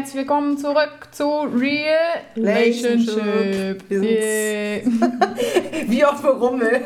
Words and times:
herzlich 0.00 0.16
willkommen 0.16 0.56
zurück 0.56 1.08
zu 1.10 1.40
Real 1.40 2.22
Relationship. 2.34 3.84
Wir 3.90 4.00
Wie 5.88 6.04
oft 6.06 6.24
wir 6.24 6.30
rummeln. 6.30 6.84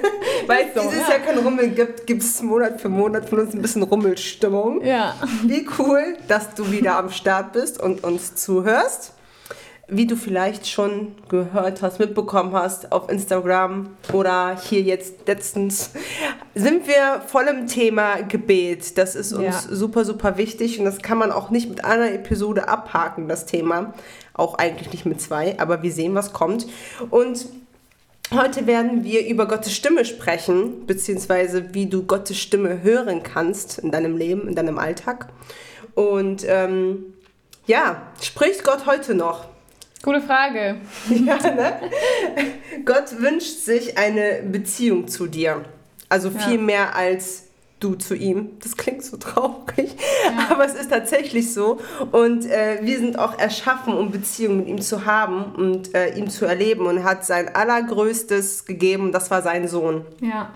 Weil 0.48 0.66
es 0.66 0.82
So, 0.82 0.88
dieses 0.90 1.06
ja. 1.06 1.14
Jahr 1.14 1.20
kein 1.20 1.38
Rummel 1.38 1.68
gibt, 1.68 2.08
gibt 2.08 2.24
es 2.24 2.42
Monat 2.42 2.80
für 2.80 2.88
Monat 2.88 3.28
von 3.28 3.38
uns 3.38 3.54
ein 3.54 3.62
bisschen 3.62 3.84
Rummelstimmung. 3.84 4.84
Ja. 4.84 5.14
Wie 5.44 5.64
cool, 5.78 6.16
dass 6.26 6.54
du 6.54 6.72
wieder 6.72 6.96
am 6.96 7.10
Start 7.10 7.52
bist 7.52 7.80
und 7.80 8.02
uns 8.02 8.34
zuhörst. 8.34 9.12
Wie 9.96 10.06
du 10.06 10.16
vielleicht 10.16 10.66
schon 10.66 11.14
gehört 11.28 11.80
hast, 11.82 12.00
mitbekommen 12.00 12.52
hast 12.52 12.90
auf 12.90 13.08
Instagram 13.08 13.90
oder 14.12 14.56
hier 14.60 14.80
jetzt 14.82 15.28
letztens, 15.28 15.90
sind 16.54 16.88
wir 16.88 17.22
voll 17.26 17.44
im 17.44 17.68
Thema 17.68 18.22
Gebet. 18.22 18.98
Das 18.98 19.14
ist 19.14 19.32
uns 19.32 19.44
Ja. 19.44 19.60
super, 19.70 20.04
super 20.04 20.36
wichtig 20.36 20.80
und 20.80 20.84
das 20.84 21.00
kann 21.00 21.18
man 21.18 21.30
auch 21.30 21.50
nicht 21.50 21.68
mit 21.68 21.84
einer 21.84 22.10
Episode 22.12 22.66
abhaken, 22.68 23.28
das 23.28 23.46
Thema. 23.46 23.94
Auch 24.32 24.54
eigentlich 24.58 24.90
nicht 24.90 25.06
mit 25.06 25.20
zwei, 25.20 25.58
aber 25.60 25.82
wir 25.84 25.92
sehen, 25.92 26.14
was 26.14 26.32
kommt. 26.32 26.66
Und 27.10 27.46
Heute 28.32 28.66
werden 28.66 29.04
wir 29.04 29.28
über 29.28 29.46
Gottes 29.46 29.74
Stimme 29.74 30.06
sprechen, 30.06 30.86
beziehungsweise 30.86 31.74
wie 31.74 31.86
du 31.86 32.04
Gottes 32.04 32.38
Stimme 32.38 32.82
hören 32.82 33.22
kannst 33.22 33.78
in 33.78 33.90
deinem 33.90 34.16
Leben, 34.16 34.48
in 34.48 34.54
deinem 34.54 34.78
Alltag. 34.78 35.28
Und 35.94 36.42
ähm, 36.48 37.04
ja, 37.66 38.02
spricht 38.22 38.64
Gott 38.64 38.86
heute 38.86 39.14
noch? 39.14 39.44
Gute 40.04 40.20
Frage. 40.20 40.76
ja, 41.08 41.36
ne? 41.36 41.72
Gott 42.84 43.18
wünscht 43.20 43.60
sich 43.64 43.96
eine 43.96 44.42
Beziehung 44.44 45.08
zu 45.08 45.26
dir. 45.26 45.64
Also 46.10 46.28
Ja. 46.28 46.38
viel 46.40 46.58
mehr 46.58 46.94
als 46.94 47.44
du 47.80 47.94
zu 47.94 48.14
ihm. 48.14 48.50
Das 48.62 48.76
klingt 48.76 49.02
so 49.02 49.16
traurig, 49.16 49.96
aber 50.50 50.64
es 50.64 50.74
ist 50.74 50.90
tatsächlich 50.90 51.52
so. 51.52 51.80
Und 52.12 52.46
äh, 52.46 52.78
wir 52.82 52.98
sind 52.98 53.18
auch 53.18 53.38
erschaffen, 53.38 53.94
um 53.94 54.10
Beziehung 54.10 54.58
mit 54.58 54.68
ihm 54.68 54.80
zu 54.80 55.06
haben 55.06 55.54
und 55.54 55.94
äh, 55.94 56.14
ihm 56.16 56.28
zu 56.28 56.44
erleben. 56.44 56.86
Und 56.86 56.98
er 56.98 57.04
hat 57.04 57.24
sein 57.24 57.54
Allergrößtes 57.54 58.64
gegeben, 58.66 59.10
das 59.12 59.30
war 59.30 59.42
sein 59.42 59.68
Sohn. 59.68 60.04
Ja. 60.20 60.50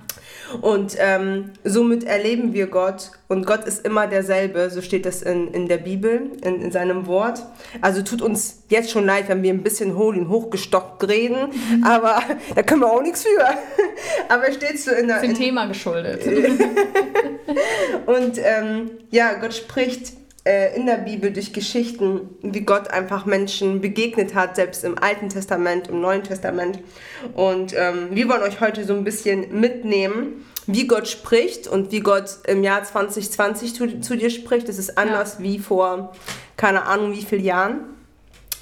Und 0.60 0.96
ähm, 0.98 1.50
somit 1.64 2.04
erleben 2.04 2.52
wir 2.52 2.66
Gott. 2.66 3.12
Und 3.28 3.46
Gott 3.46 3.64
ist 3.64 3.84
immer 3.84 4.06
derselbe, 4.06 4.70
so 4.70 4.80
steht 4.80 5.04
das 5.04 5.22
in, 5.22 5.48
in 5.52 5.68
der 5.68 5.76
Bibel, 5.78 6.30
in, 6.42 6.62
in 6.62 6.72
seinem 6.72 7.06
Wort. 7.06 7.42
Also 7.80 8.02
tut 8.02 8.22
uns 8.22 8.62
jetzt 8.68 8.90
schon 8.90 9.04
leid, 9.04 9.28
wenn 9.28 9.42
wir 9.42 9.52
ein 9.52 9.62
bisschen 9.62 9.96
hohl 9.96 10.16
und 10.16 10.28
hochgestockt 10.28 11.06
reden, 11.08 11.52
aber 11.84 12.22
da 12.54 12.62
können 12.62 12.80
wir 12.80 12.90
auch 12.90 13.02
nichts 13.02 13.22
für. 13.22 13.28
Aber 14.28 14.52
steht 14.52 14.78
so 14.78 14.90
in 14.90 15.08
der... 15.08 15.20
Dem 15.20 15.34
Thema 15.34 15.66
geschuldet. 15.66 16.22
und 18.06 18.38
ähm, 18.38 18.90
ja, 19.10 19.34
Gott 19.34 19.54
spricht 19.54 20.12
äh, 20.48 20.74
in 20.74 20.86
der 20.86 20.96
Bibel 20.96 21.30
durch 21.30 21.52
Geschichten, 21.52 22.20
wie 22.40 22.62
Gott 22.62 22.88
einfach 22.88 23.26
Menschen 23.26 23.82
begegnet 23.82 24.34
hat, 24.34 24.56
selbst 24.56 24.82
im 24.82 24.96
Alten 24.98 25.28
Testament, 25.28 25.88
im 25.88 26.00
Neuen 26.00 26.22
Testament. 26.22 26.78
Und 27.34 27.74
ähm, 27.76 28.08
wir 28.12 28.28
wollen 28.30 28.42
euch 28.42 28.60
heute 28.60 28.84
so 28.84 28.94
ein 28.94 29.04
bisschen 29.04 29.60
mitnehmen, 29.60 30.46
wie 30.66 30.86
Gott 30.86 31.06
spricht 31.06 31.68
und 31.68 31.92
wie 31.92 32.00
Gott 32.00 32.38
im 32.46 32.62
Jahr 32.62 32.82
2020 32.82 33.74
zu, 33.74 34.00
zu 34.00 34.16
dir 34.16 34.30
spricht. 34.30 34.70
Es 34.70 34.78
ist 34.78 34.96
anders 34.96 35.40
wie 35.40 35.58
vor 35.58 36.14
keine 36.56 36.86
Ahnung 36.86 37.12
wie 37.12 37.22
vielen 37.22 37.44
Jahren. 37.44 37.80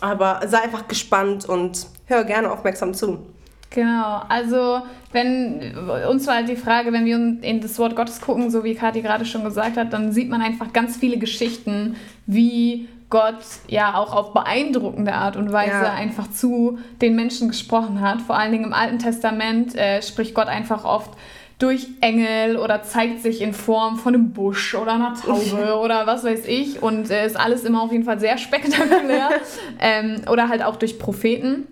Aber 0.00 0.40
sei 0.46 0.58
einfach 0.58 0.88
gespannt 0.88 1.48
und 1.48 1.86
hör 2.06 2.24
gerne 2.24 2.50
aufmerksam 2.50 2.94
zu. 2.94 3.26
Genau, 3.70 4.22
also 4.28 4.82
wenn 5.12 5.76
uns 6.08 6.26
war 6.26 6.36
halt 6.36 6.48
die 6.48 6.56
Frage, 6.56 6.92
wenn 6.92 7.04
wir 7.04 7.16
in 7.16 7.60
das 7.60 7.78
Wort 7.78 7.96
Gottes 7.96 8.20
gucken, 8.20 8.50
so 8.50 8.64
wie 8.64 8.74
Kathi 8.74 9.02
gerade 9.02 9.24
schon 9.24 9.44
gesagt 9.44 9.76
hat, 9.76 9.92
dann 9.92 10.12
sieht 10.12 10.28
man 10.28 10.40
einfach 10.40 10.72
ganz 10.72 10.96
viele 10.96 11.18
Geschichten, 11.18 11.96
wie 12.26 12.88
Gott 13.08 13.38
ja 13.68 13.94
auch 13.96 14.12
auf 14.14 14.32
beeindruckende 14.32 15.12
Art 15.14 15.36
und 15.36 15.52
Weise 15.52 15.70
Ja. 15.84 15.94
einfach 15.94 16.30
zu 16.30 16.78
den 17.00 17.14
Menschen 17.16 17.48
gesprochen 17.48 18.00
hat. 18.00 18.20
Vor 18.20 18.36
allen 18.36 18.52
Dingen 18.52 18.64
im 18.64 18.72
Alten 18.72 18.98
Testament 18.98 19.74
äh, 19.76 20.02
spricht 20.02 20.34
Gott 20.34 20.48
einfach 20.48 20.84
oft 20.84 21.10
durch 21.58 21.86
Engel 22.00 22.56
oder 22.58 22.82
zeigt 22.82 23.22
sich 23.22 23.40
in 23.40 23.54
Form 23.54 23.96
von 23.96 24.14
einem 24.14 24.32
Busch 24.32 24.74
oder 24.74 24.94
einer 24.94 25.14
Taube 25.14 25.76
oder 25.82 26.06
was 26.06 26.24
weiß 26.24 26.46
ich 26.46 26.82
und 26.82 27.10
äh, 27.10 27.24
ist 27.26 27.38
alles 27.38 27.64
immer 27.64 27.82
auf 27.82 27.92
jeden 27.92 28.04
Fall 28.04 28.20
sehr 28.20 28.36
spektakulär 28.38 29.30
ähm, 29.80 30.22
oder 30.30 30.48
halt 30.48 30.62
auch 30.62 30.76
durch 30.76 30.98
Propheten. 30.98 31.66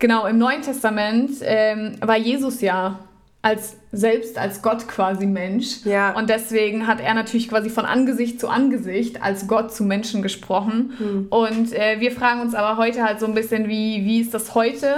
Genau, 0.00 0.26
im 0.26 0.38
Neuen 0.38 0.62
Testament 0.62 1.30
ähm, 1.42 1.92
war 2.00 2.16
Jesus 2.16 2.60
ja 2.60 2.98
als 3.42 3.76
selbst 3.92 4.36
als 4.38 4.60
Gott 4.60 4.86
quasi 4.88 5.26
Mensch. 5.26 5.84
Ja. 5.84 6.16
Und 6.16 6.28
deswegen 6.28 6.86
hat 6.86 7.00
er 7.00 7.14
natürlich 7.14 7.48
quasi 7.48 7.70
von 7.70 7.86
Angesicht 7.86 8.40
zu 8.40 8.48
Angesicht 8.48 9.22
als 9.22 9.46
Gott 9.46 9.72
zu 9.72 9.84
Menschen 9.84 10.22
gesprochen. 10.22 10.92
Und 11.30 11.72
äh, 11.72 12.00
wir 12.00 12.12
fragen 12.12 12.40
uns 12.40 12.54
aber 12.54 12.76
heute 12.76 13.02
halt 13.02 13.20
so 13.20 13.26
ein 13.26 13.34
bisschen, 13.34 13.68
wie, 13.68 14.04
wie 14.04 14.20
ist 14.20 14.34
das 14.34 14.54
heute? 14.54 14.96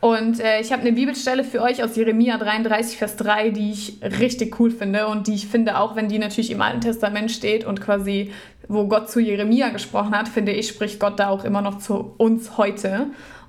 Und 0.00 0.40
äh, 0.40 0.60
ich 0.60 0.72
habe 0.72 0.82
eine 0.82 0.92
Bibelstelle 0.92 1.42
für 1.42 1.62
euch 1.62 1.82
aus 1.82 1.96
Jeremia 1.96 2.36
33, 2.36 2.98
Vers 2.98 3.16
3, 3.16 3.50
die 3.50 3.72
ich 3.72 3.98
richtig 4.02 4.60
cool 4.60 4.70
finde 4.70 5.06
und 5.08 5.26
die 5.26 5.34
ich 5.34 5.46
finde, 5.46 5.78
auch 5.78 5.96
wenn 5.96 6.08
die 6.08 6.18
natürlich 6.18 6.50
im 6.50 6.60
Alten 6.60 6.82
Testament 6.82 7.30
steht 7.30 7.64
und 7.64 7.80
quasi, 7.80 8.30
wo 8.68 8.86
Gott 8.86 9.10
zu 9.10 9.20
Jeremia 9.20 9.70
gesprochen 9.70 10.16
hat, 10.16 10.28
finde 10.28 10.52
ich, 10.52 10.68
spricht 10.68 11.00
Gott 11.00 11.18
da 11.18 11.28
auch 11.28 11.44
immer 11.44 11.62
noch 11.62 11.78
zu 11.78 12.14
uns 12.18 12.58
heute. 12.58 13.06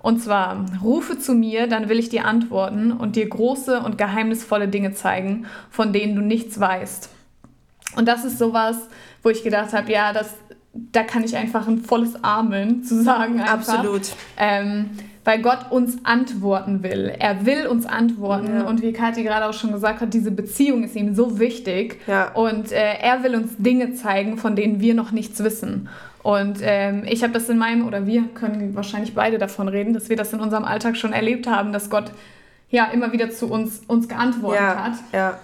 Und 0.08 0.22
zwar, 0.22 0.64
rufe 0.82 1.20
zu 1.20 1.34
mir, 1.34 1.68
dann 1.68 1.90
will 1.90 2.00
ich 2.00 2.08
dir 2.08 2.24
antworten 2.24 2.94
und 2.94 3.18
dir 3.18 3.28
große 3.28 3.82
und 3.82 3.98
geheimnisvolle 3.98 4.70
Dinge 4.70 4.94
zeigen, 4.94 5.48
von 5.70 5.92
denen 5.92 6.16
du 6.16 6.22
nichts 6.22 6.62
weißt. 6.62 7.10
Und 7.98 8.08
das 8.08 8.24
ist 8.24 8.38
sowas, 8.40 8.78
wo 9.22 9.30
ich 9.30 9.44
gedacht 9.44 9.74
habe, 9.74 9.92
ja, 9.92 10.14
das, 10.14 10.36
da 10.94 11.04
kann 11.04 11.26
ich 11.26 11.36
einfach 11.36 11.68
ein 11.68 11.80
volles 11.80 12.24
Amen 12.24 12.86
zu 12.86 13.04
sagen. 13.04 13.42
Einfach. 13.42 13.56
Absolut. 13.56 14.04
Ähm, 14.38 14.92
weil 15.26 15.42
Gott 15.42 15.72
uns 15.72 15.98
antworten 16.06 16.84
will. 16.84 17.14
Er 17.20 17.46
will 17.46 17.68
uns 17.68 17.86
antworten. 17.86 18.60
Ja. 18.60 18.64
Und 18.64 18.82
wie 18.82 18.94
Kathi 18.94 19.24
gerade 19.24 19.46
auch 19.46 19.54
schon 19.54 19.74
gesagt 19.74 20.00
hat, 20.00 20.14
diese 20.14 20.32
Beziehung 20.32 20.86
ist 20.86 20.96
ihm 20.96 21.16
so 21.16 21.38
wichtig. 21.38 22.00
Ja. 22.08 22.32
Und 22.32 22.72
äh, 22.72 22.94
er 23.02 23.24
will 23.24 23.36
uns 23.36 23.58
Dinge 23.58 23.94
zeigen, 23.94 24.38
von 24.38 24.56
denen 24.56 24.80
wir 24.80 24.94
noch 24.94 25.12
nichts 25.12 25.44
wissen. 25.44 25.90
Und 26.28 26.58
ähm, 26.62 27.04
ich 27.08 27.24
habe 27.24 27.32
das 27.32 27.48
in 27.48 27.58
meinem, 27.58 27.88
oder 27.88 28.06
wir 28.06 28.24
können 28.34 28.76
wahrscheinlich 28.76 29.16
beide 29.16 29.38
davon 29.38 29.70
reden, 29.70 29.94
dass 29.94 30.10
wir 30.10 30.18
das 30.18 30.34
in 30.34 30.42
unserem 30.42 30.66
Alltag 30.66 30.98
schon 30.98 31.14
erlebt 31.14 31.48
haben, 31.48 31.72
dass 31.72 31.90
Gott 31.90 32.12
ja 32.70 32.84
immer 32.92 33.14
wieder 33.14 33.30
zu 33.30 33.50
uns, 33.50 33.82
uns 33.88 34.10
geantwortet 34.10 34.60
Ja, 34.60 34.84
hat. 34.84 34.94
ja. 35.14 35.40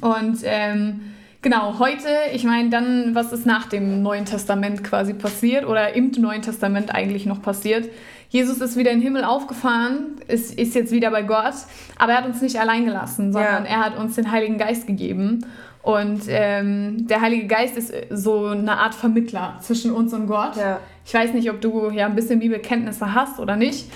Und 0.00 0.38
ähm, 0.44 1.00
genau, 1.42 1.78
heute, 1.78 2.08
ich 2.32 2.44
meine, 2.44 2.70
dann, 2.70 3.14
was 3.14 3.34
ist 3.34 3.44
nach 3.44 3.66
dem 3.66 4.00
Neuen 4.02 4.24
Testament 4.24 4.82
quasi 4.82 5.12
passiert 5.12 5.66
oder 5.66 5.94
im 5.94 6.10
Neuen 6.12 6.40
Testament 6.40 6.94
eigentlich 6.94 7.26
noch 7.26 7.42
passiert? 7.42 7.90
Jesus 8.30 8.62
ist 8.62 8.78
wieder 8.78 8.92
in 8.92 9.00
den 9.00 9.04
Himmel 9.04 9.24
aufgefahren, 9.24 10.16
ist, 10.26 10.58
ist 10.58 10.74
jetzt 10.74 10.90
wieder 10.90 11.10
bei 11.10 11.20
Gott, 11.22 11.52
aber 11.98 12.12
er 12.12 12.18
hat 12.18 12.26
uns 12.26 12.40
nicht 12.40 12.58
allein 12.58 12.86
gelassen, 12.86 13.30
sondern 13.30 13.64
Ja. 13.66 13.70
er 13.70 13.84
hat 13.84 13.98
uns 13.98 14.14
den 14.16 14.30
Heiligen 14.32 14.56
Geist 14.56 14.86
gegeben. 14.86 15.44
Und 15.84 16.22
ähm, 16.28 17.06
der 17.06 17.20
Heilige 17.20 17.46
Geist 17.46 17.76
ist 17.76 17.92
so 18.08 18.46
eine 18.46 18.78
Art 18.78 18.94
Vermittler 18.94 19.58
zwischen 19.60 19.92
uns 19.92 20.14
und 20.14 20.26
Gott. 20.26 20.56
Ja. 20.56 20.80
Ich 21.04 21.12
weiß 21.12 21.34
nicht, 21.34 21.50
ob 21.50 21.60
du 21.60 21.90
ja 21.90 22.06
ein 22.06 22.14
bisschen 22.14 22.40
Bibelkenntnisse 22.40 23.14
hast 23.14 23.38
oder 23.38 23.56
nicht. 23.56 23.90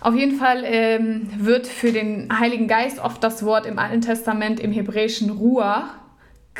Auf 0.00 0.14
jeden 0.14 0.36
Fall 0.36 0.62
ähm, 0.64 1.28
wird 1.38 1.66
für 1.66 1.92
den 1.92 2.28
Heiligen 2.40 2.68
Geist 2.68 2.98
oft 3.00 3.22
das 3.22 3.44
Wort 3.44 3.66
im 3.66 3.78
Alten 3.78 4.00
Testament 4.00 4.60
im 4.60 4.72
Hebräischen 4.72 5.28
Ruach, 5.28 5.90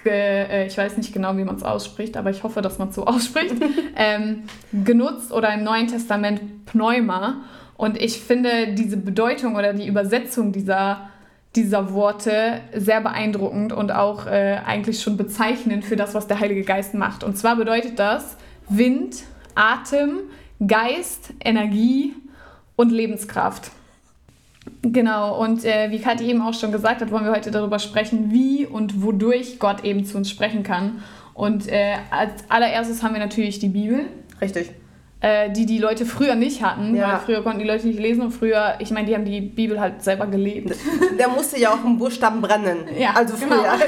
äh, 0.04 0.66
ich 0.66 0.76
weiß 0.76 0.98
nicht 0.98 1.12
genau, 1.14 1.36
wie 1.36 1.44
man 1.44 1.56
es 1.56 1.62
ausspricht, 1.62 2.16
aber 2.16 2.30
ich 2.30 2.42
hoffe, 2.42 2.60
dass 2.60 2.78
man 2.78 2.90
es 2.90 2.94
so 2.94 3.04
ausspricht, 3.06 3.54
ähm, 3.96 4.42
genutzt 4.84 5.32
oder 5.32 5.54
im 5.54 5.64
Neuen 5.64 5.86
Testament 5.86 6.66
Pneuma. 6.66 7.42
Und 7.76 8.00
ich 8.00 8.20
finde 8.20 8.74
diese 8.74 8.96
Bedeutung 8.96 9.56
oder 9.56 9.72
die 9.72 9.86
Übersetzung 9.86 10.52
dieser, 10.52 11.08
dieser 11.54 11.92
Worte 11.94 12.60
sehr 12.74 13.00
beeindruckend 13.00 13.72
und 13.72 13.90
auch 13.90 14.26
äh, 14.26 14.58
eigentlich 14.64 15.00
schon 15.00 15.16
bezeichnend 15.16 15.84
für 15.84 15.96
das, 15.96 16.14
was 16.14 16.26
der 16.26 16.40
Heilige 16.40 16.62
Geist 16.62 16.94
macht. 16.94 17.24
Und 17.24 17.38
zwar 17.38 17.56
bedeutet 17.56 17.98
das 17.98 18.36
Wind, 18.68 19.22
Atem, 19.54 20.18
Geist, 20.66 21.32
Energie 21.42 22.14
und 22.76 22.90
Lebenskraft. 22.90 23.70
Genau, 24.82 25.40
und 25.40 25.64
äh, 25.64 25.90
wie 25.90 26.00
Kathi 26.00 26.24
eben 26.24 26.42
auch 26.42 26.52
schon 26.52 26.72
gesagt 26.72 27.00
hat, 27.00 27.10
wollen 27.10 27.24
wir 27.24 27.32
heute 27.32 27.50
darüber 27.50 27.78
sprechen, 27.78 28.32
wie 28.32 28.66
und 28.66 29.02
wodurch 29.02 29.58
Gott 29.58 29.84
eben 29.84 30.04
zu 30.04 30.18
uns 30.18 30.28
sprechen 30.28 30.62
kann. 30.62 31.02
Und 31.32 31.68
äh, 31.68 31.94
als 32.10 32.32
allererstes 32.48 33.02
haben 33.02 33.14
wir 33.14 33.20
natürlich 33.20 33.60
die 33.60 33.68
Bibel, 33.68 34.06
Richtig. 34.40 34.70
Äh, 35.26 35.50
die 35.50 35.66
die 35.66 35.78
Leute 35.78 36.06
früher 36.06 36.34
nicht 36.36 36.62
hatten, 36.62 36.94
Ja. 36.94 37.08
weil 37.08 37.18
früher 37.24 37.42
konnten 37.42 37.58
die 37.58 37.66
Leute 37.66 37.86
nicht 37.86 37.98
lesen 37.98 38.22
und 38.22 38.30
früher, 38.30 38.74
ich 38.78 38.90
meine, 38.92 39.06
die 39.08 39.14
haben 39.14 39.24
die 39.24 39.40
Bibel 39.40 39.80
halt 39.80 40.02
selber 40.02 40.26
gelebt. 40.26 40.74
Der 41.18 41.28
musste 41.28 41.58
ja 41.58 41.70
auch 41.70 41.84
im 41.84 41.98
Buchstaben 41.98 42.40
brennen. 42.40 42.78
Ja, 42.96 43.10
also 43.14 43.34
genau. 43.36 43.56
früher. 43.56 43.72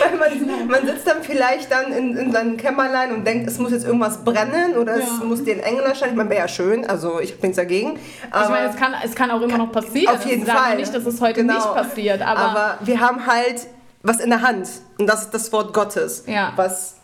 Weil 0.00 0.16
man, 0.18 0.68
man 0.68 0.86
sitzt 0.86 1.06
dann 1.06 1.22
vielleicht 1.22 1.72
dann 1.72 1.92
in, 1.92 2.16
in 2.16 2.30
seinem 2.32 2.56
Kämmerlein 2.56 3.12
und 3.12 3.26
denkt, 3.26 3.48
es 3.48 3.58
muss 3.58 3.72
jetzt 3.72 3.84
irgendwas 3.86 4.22
brennen 4.24 4.76
oder 4.76 4.96
es 4.96 5.06
Ja. 5.20 5.24
muss 5.24 5.42
dir 5.42 5.54
ein 5.54 5.60
Engel 5.60 5.84
erscheinen. 5.84 6.12
Ich 6.12 6.16
meine, 6.16 6.30
wäre 6.30 6.40
ja 6.42 6.48
schön, 6.48 6.84
also 6.88 7.18
ich 7.20 7.40
nichts 7.42 7.56
dagegen. 7.56 7.98
Aber, 8.30 8.44
ich 8.44 8.50
meine, 8.50 8.68
es 8.68 8.76
kann, 8.76 8.94
es 9.02 9.14
kann 9.14 9.30
auch 9.30 9.40
immer 9.40 9.58
noch 9.58 9.72
passieren. 9.72 10.14
Auf 10.14 10.24
jeden 10.26 10.46
Fall. 10.46 10.76
nicht, 10.76 10.94
dass 10.94 11.04
es 11.06 11.20
heute 11.20 11.40
Genau. 11.40 11.54
nicht 11.54 11.74
passiert, 11.74 12.22
aber, 12.22 12.38
aber 12.40 12.78
wir 12.84 13.00
haben 13.00 13.26
halt 13.26 13.66
was 14.02 14.20
in 14.20 14.30
der 14.30 14.42
Hand 14.42 14.68
und 14.98 15.06
das 15.08 15.22
ist 15.22 15.34
das 15.34 15.52
Wort 15.52 15.72
Gottes, 15.74 16.24
Ja. 16.26 16.52
was 16.54 16.97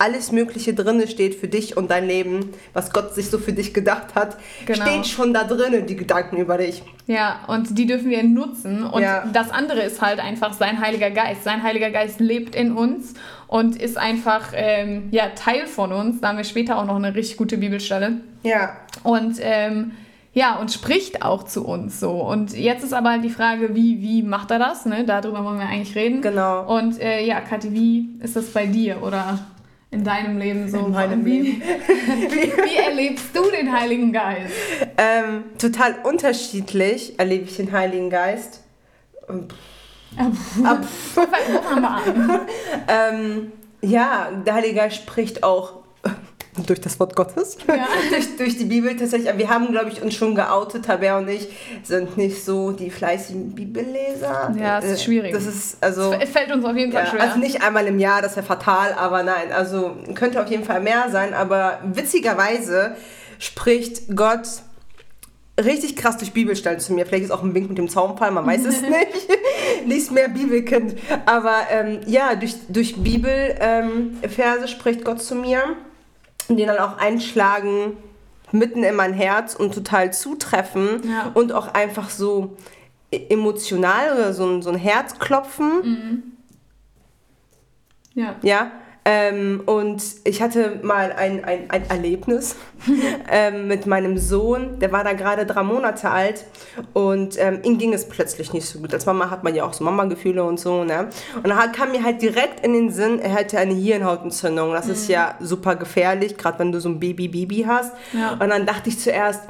alles 0.00 0.32
Mögliche 0.32 0.72
drin 0.74 1.06
steht 1.06 1.34
für 1.34 1.46
dich 1.46 1.76
und 1.76 1.90
dein 1.90 2.06
Leben, 2.06 2.50
was 2.72 2.90
Gott 2.92 3.14
sich 3.14 3.28
so 3.28 3.38
für 3.38 3.52
dich 3.52 3.74
gedacht 3.74 4.14
hat, 4.14 4.36
Genau. 4.66 4.84
steht 4.86 5.06
schon 5.06 5.34
da 5.34 5.44
drin, 5.44 5.86
die 5.86 5.94
Gedanken 5.96 6.38
über 6.38 6.56
dich. 6.58 6.82
Ja, 7.06 7.40
und 7.48 7.76
die 7.78 7.86
dürfen 7.86 8.08
wir 8.08 8.22
nutzen. 8.22 8.82
Und 8.84 9.02
Ja. 9.02 9.24
das 9.32 9.50
andere 9.50 9.82
ist 9.82 10.00
halt 10.00 10.18
einfach 10.20 10.52
sein 10.54 10.80
Heiliger 10.80 11.10
Geist. 11.10 11.44
Sein 11.44 11.62
Heiliger 11.62 11.90
Geist 11.90 12.18
lebt 12.20 12.54
in 12.54 12.72
uns 12.72 13.14
und 13.46 13.76
ist 13.80 13.98
einfach 13.98 14.52
ähm, 14.54 15.08
ja, 15.10 15.28
Teil 15.34 15.66
von 15.66 15.92
uns. 15.92 16.20
Da 16.20 16.28
haben 16.28 16.38
wir 16.38 16.44
später 16.44 16.78
auch 16.78 16.86
noch 16.86 16.96
eine 16.96 17.14
richtig 17.14 17.36
gute 17.36 17.58
Bibelstelle. 17.58 18.20
Ja. 18.42 18.76
Und 19.02 19.36
ähm, 19.40 19.92
ja, 20.32 20.56
und 20.60 20.70
spricht 20.72 21.22
auch 21.22 21.42
zu 21.42 21.66
uns 21.66 21.98
so. 21.98 22.12
Und 22.12 22.56
jetzt 22.56 22.84
ist 22.84 22.92
aber 22.94 23.10
halt 23.10 23.24
die 23.24 23.30
Frage, 23.30 23.74
wie, 23.74 24.00
wie 24.00 24.22
macht 24.22 24.50
er 24.52 24.60
das? 24.60 24.86
Ne? 24.86 25.04
Darüber 25.04 25.44
wollen 25.44 25.58
wir 25.58 25.66
eigentlich 25.66 25.96
reden. 25.96 26.22
Genau. 26.22 26.72
Und 26.78 27.00
äh, 27.00 27.24
ja, 27.26 27.40
Kathi, 27.40 27.72
wie 27.72 28.10
ist 28.22 28.36
das 28.36 28.46
bei 28.46 28.66
dir 28.66 29.02
oder 29.02 29.40
in 29.90 30.04
deinem 30.04 30.38
Leben 30.38 30.68
so? 30.68 30.78
In 30.78 30.92
meinem 30.92 31.24
wie, 31.24 31.40
Leben. 31.40 31.62
wie, 31.62 32.76
erlebst 32.76 33.34
du 33.34 33.50
den 33.50 33.72
Heiligen 33.72 34.12
Geist? 34.12 34.54
Ähm, 34.96 35.44
total 35.58 35.96
unterschiedlich 36.04 37.18
erlebe 37.18 37.44
ich 37.44 37.56
den 37.56 37.72
Heiligen 37.72 38.10
Geist. 38.10 38.62
Und, 39.26 39.52
ab, 40.64 40.84
ähm, 42.88 43.52
ja, 43.82 44.30
der 44.46 44.54
Heilige 44.54 44.74
Geist 44.74 44.96
spricht 44.96 45.42
auch 45.42 45.80
durch 46.66 46.80
das 46.80 46.98
Wort 47.00 47.16
Gottes, 47.16 47.56
Ja. 47.66 47.86
durch, 48.10 48.36
durch 48.36 48.58
die 48.58 48.64
Bibel 48.64 48.96
tatsächlich. 48.96 49.28
Aber 49.30 49.38
wir 49.38 49.48
haben, 49.50 49.70
glaube 49.72 49.90
ich, 49.90 50.02
uns 50.02 50.14
schon 50.14 50.34
geoutet, 50.34 50.84
Tabea 50.86 51.18
und 51.18 51.28
ich 51.28 51.48
sind 51.82 52.16
nicht 52.16 52.44
so 52.44 52.72
die 52.72 52.90
fleißigen 52.90 53.54
Bibelleser. 53.54 54.54
Ja, 54.58 54.78
es 54.78 54.84
ist 54.86 55.00
Äh, 55.00 55.04
schwierig. 55.04 55.32
Das 55.32 55.46
ist 55.46 55.78
also. 55.82 56.12
Es 56.20 56.30
fällt 56.30 56.52
uns 56.52 56.64
auf 56.64 56.76
jeden 56.76 56.92
Fall 56.92 57.04
Ja, 57.04 57.10
schwer. 57.10 57.22
also 57.22 57.38
nicht 57.38 57.62
einmal 57.62 57.86
im 57.86 57.98
Jahr, 57.98 58.22
das 58.22 58.36
wäre 58.36 58.46
fatal, 58.46 58.92
aber 58.94 59.22
nein, 59.22 59.52
also 59.54 59.96
könnte 60.14 60.40
auf 60.42 60.48
jeden 60.50 60.64
Fall 60.64 60.80
mehr 60.80 61.06
sein, 61.10 61.34
aber 61.34 61.78
witzigerweise 61.84 62.96
spricht 63.38 64.14
Gott 64.14 64.46
richtig 65.62 65.96
krass 65.96 66.16
durch 66.16 66.32
Bibelstellen 66.32 66.80
zu 66.80 66.94
mir. 66.94 67.04
Vielleicht 67.04 67.24
ist 67.24 67.30
auch 67.30 67.42
ein 67.42 67.54
Wink 67.54 67.68
mit 67.68 67.76
dem 67.78 67.88
Zaunfall, 67.88 68.30
man 68.30 68.46
weiß 68.46 68.64
es 68.64 68.80
nicht. 68.82 69.28
Lies 69.86 70.10
mehr 70.10 70.28
Bibelkind. 70.28 70.96
Aber 71.26 71.54
ähm, 71.70 72.00
ja, 72.06 72.34
durch, 72.34 72.54
durch 72.68 72.96
Bibelverse 73.02 73.58
ähm, 73.60 74.16
Verse 74.28 74.68
spricht 74.68 75.04
Gott 75.04 75.20
zu 75.22 75.34
mir, 75.34 75.62
die 76.56 76.66
dann 76.66 76.78
auch 76.78 76.98
einschlagen 76.98 77.96
mitten 78.52 78.82
in 78.82 78.96
mein 78.96 79.12
Herz 79.12 79.54
und 79.54 79.74
total 79.74 80.12
zutreffen 80.12 81.00
Ja. 81.08 81.30
und 81.34 81.52
auch 81.52 81.72
einfach 81.74 82.10
so 82.10 82.56
e- 83.12 83.26
emotional 83.28 84.12
oder 84.16 84.32
so 84.32 84.46
ein, 84.46 84.62
so 84.62 84.70
ein 84.70 84.76
Herzklopfen. 84.76 86.36
ja. 88.14 88.34
Ja, 88.42 88.72
ähm, 89.04 89.62
und 89.64 90.02
ich 90.24 90.42
hatte 90.42 90.78
mal 90.82 91.12
ein, 91.12 91.42
ein, 91.44 91.70
ein 91.70 91.88
Erlebnis 91.88 92.56
ähm, 93.30 93.66
mit 93.66 93.86
meinem 93.86 94.18
Sohn, 94.18 94.78
der 94.78 94.92
war 94.92 95.04
da 95.04 95.14
gerade 95.14 95.46
drei 95.46 95.62
Monate 95.62 96.10
alt 96.10 96.44
und 96.92 97.38
ähm, 97.38 97.60
ihm 97.62 97.78
ging 97.78 97.94
es 97.94 98.08
plötzlich 98.08 98.52
nicht 98.52 98.66
so 98.66 98.78
gut. 98.78 98.92
Als 98.92 99.06
Mama 99.06 99.30
hat 99.30 99.42
man 99.42 99.54
ja 99.54 99.64
auch 99.64 99.72
so 99.72 99.84
Mama-Gefühle 99.84 100.44
und 100.44 100.60
so, 100.60 100.84
ne? 100.84 101.08
Und 101.34 101.48
dann 101.48 101.72
kam 101.72 101.92
mir 101.92 102.04
halt 102.04 102.20
direkt 102.20 102.64
in 102.64 102.74
den 102.74 102.90
Sinn, 102.90 103.20
er 103.20 103.36
hätte 103.36 103.58
eine 103.58 103.74
Hirnhautentzündung. 103.74 104.72
Das 104.72 104.88
ist 104.88 105.08
ja 105.08 105.34
super 105.40 105.76
gefährlich, 105.76 106.36
gerade 106.36 106.58
wenn 106.58 106.70
du 106.70 106.80
so 106.80 106.90
ein 106.90 107.00
Baby-Baby 107.00 107.64
hast. 107.66 107.92
Ja. 108.12 108.32
Und 108.32 108.50
dann 108.50 108.66
dachte 108.66 108.90
ich 108.90 108.98
zuerst, 108.98 109.42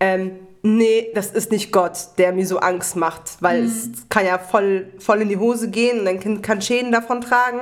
ähm, 0.00 0.32
nee, 0.76 1.08
das 1.14 1.28
ist 1.30 1.50
nicht 1.50 1.72
Gott, 1.72 1.98
der 2.18 2.32
mir 2.32 2.46
so 2.46 2.58
Angst 2.58 2.96
macht, 2.96 3.22
weil 3.40 3.64
es 3.64 3.88
kann 4.08 4.26
ja 4.26 4.38
voll, 4.38 4.86
voll 4.98 5.22
in 5.22 5.28
die 5.28 5.36
Hose 5.38 5.68
gehen 5.70 6.00
und 6.00 6.04
dein 6.04 6.20
Kind 6.20 6.42
kann 6.42 6.60
Schäden 6.62 6.92
davon 6.92 7.20
tragen. 7.20 7.60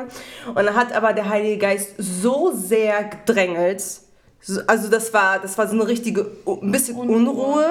Und 0.49 0.57
dann 0.57 0.75
hat 0.75 0.93
aber 0.93 1.13
der 1.13 1.29
Heilige 1.29 1.59
Geist 1.59 1.95
so 1.99 2.53
sehr 2.55 3.05
gedrängelt, 3.05 3.83
so- 4.41 4.61
also 4.67 4.89
das 4.89 5.13
war, 5.13 5.39
das 5.41 5.57
war 5.59 5.67
so 5.69 5.75
eine 5.75 5.87
richtige, 5.89 6.27
ein 6.47 6.71
bisschen 6.73 6.97
Unruhe, 6.97 7.67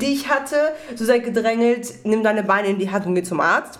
die 0.00 0.12
ich 0.12 0.28
hatte, 0.28 0.56
so 0.94 1.04
sehr 1.04 1.20
gedrängelt, 1.20 1.92
nimm 2.04 2.22
deine 2.22 2.42
Beine 2.42 2.68
in 2.68 2.78
die 2.78 2.90
Hand 2.90 3.06
und 3.06 3.14
geh 3.14 3.22
zum 3.22 3.40
Arzt. 3.40 3.78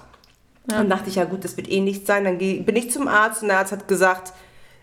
Dann 0.66 0.88
dachte 0.88 1.08
ich, 1.08 1.16
ja 1.16 1.24
gut, 1.24 1.42
das 1.44 1.56
wird 1.56 1.68
eh 1.70 1.80
nichts 1.80 2.06
sein. 2.06 2.24
Dann 2.24 2.38
bin 2.38 2.76
ich 2.76 2.90
zum 2.92 3.08
Arzt 3.08 3.42
und 3.42 3.48
der 3.48 3.58
Arzt 3.58 3.72
hat 3.72 3.88
gesagt, 3.88 4.32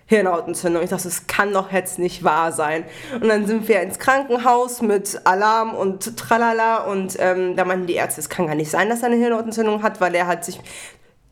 Hirnhautentzündung. 0.07 0.83
Ich 0.83 0.89
dachte, 0.89 1.03
das 1.03 1.27
kann 1.27 1.53
doch 1.53 1.71
jetzt 1.71 1.99
nicht 1.99 2.23
wahr 2.23 2.51
sein. 2.51 2.85
Und 3.13 3.27
dann 3.27 3.45
sind 3.45 3.67
wir 3.67 3.81
ins 3.81 3.99
Krankenhaus 3.99 4.81
mit 4.81 5.21
Alarm 5.25 5.75
und 5.75 6.17
Tralala 6.17 6.85
und 6.85 7.17
ähm, 7.19 7.55
da 7.55 7.65
meinten 7.65 7.87
die 7.87 7.95
Ärzte, 7.95 8.21
es 8.21 8.29
kann 8.29 8.47
gar 8.47 8.55
nicht 8.55 8.71
sein, 8.71 8.89
dass 8.89 9.01
er 9.01 9.07
eine 9.07 9.17
Hirnhautentzündung 9.17 9.83
hat, 9.83 10.01
weil 10.01 10.15
er 10.15 10.27
hat 10.27 10.45
sich 10.45 10.59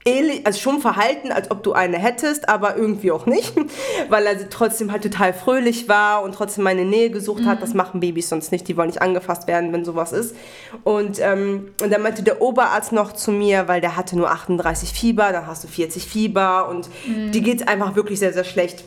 ähnlich, 0.05 0.45
also 0.45 0.59
schon 0.59 0.81
verhalten, 0.81 1.31
als 1.31 1.49
ob 1.49 1.63
du 1.63 1.73
eine 1.73 1.97
hättest, 1.97 2.47
aber 2.47 2.77
irgendwie 2.77 3.11
auch 3.11 3.25
nicht, 3.25 3.53
weil 4.09 4.25
er 4.27 4.49
trotzdem 4.49 4.91
halt 4.91 5.03
total 5.03 5.33
fröhlich 5.33 5.89
war 5.89 6.21
und 6.21 6.35
trotzdem 6.35 6.63
meine 6.63 6.85
Nähe 6.85 7.09
gesucht 7.09 7.45
hat. 7.45 7.61
Das 7.61 7.73
machen 7.73 7.99
Babys 7.99 8.29
sonst 8.29 8.51
nicht, 8.51 8.67
die 8.67 8.77
wollen 8.77 8.87
nicht 8.87 9.01
angefasst 9.01 9.47
werden, 9.47 9.73
wenn 9.73 9.83
sowas 9.83 10.11
ist. 10.11 10.35
Und, 10.83 11.19
ähm, 11.19 11.71
und 11.81 11.91
dann 11.91 12.03
meinte 12.03 12.21
der 12.21 12.41
Oberarzt 12.41 12.91
noch 12.91 13.13
zu 13.13 13.31
mir, 13.31 13.67
weil 13.67 13.81
der 13.81 13.95
hatte 13.95 14.15
nur 14.15 14.29
38 14.29 14.93
Fieber, 14.93 15.31
dann 15.31 15.47
hast 15.47 15.63
du 15.63 15.67
40 15.67 16.05
Fieber 16.05 16.69
und 16.69 16.87
die 17.33 17.41
geht's 17.41 17.67
einfach 17.67 17.95
wirklich 17.95 18.19
sehr, 18.19 18.33
sehr 18.33 18.43
schlecht. 18.43 18.83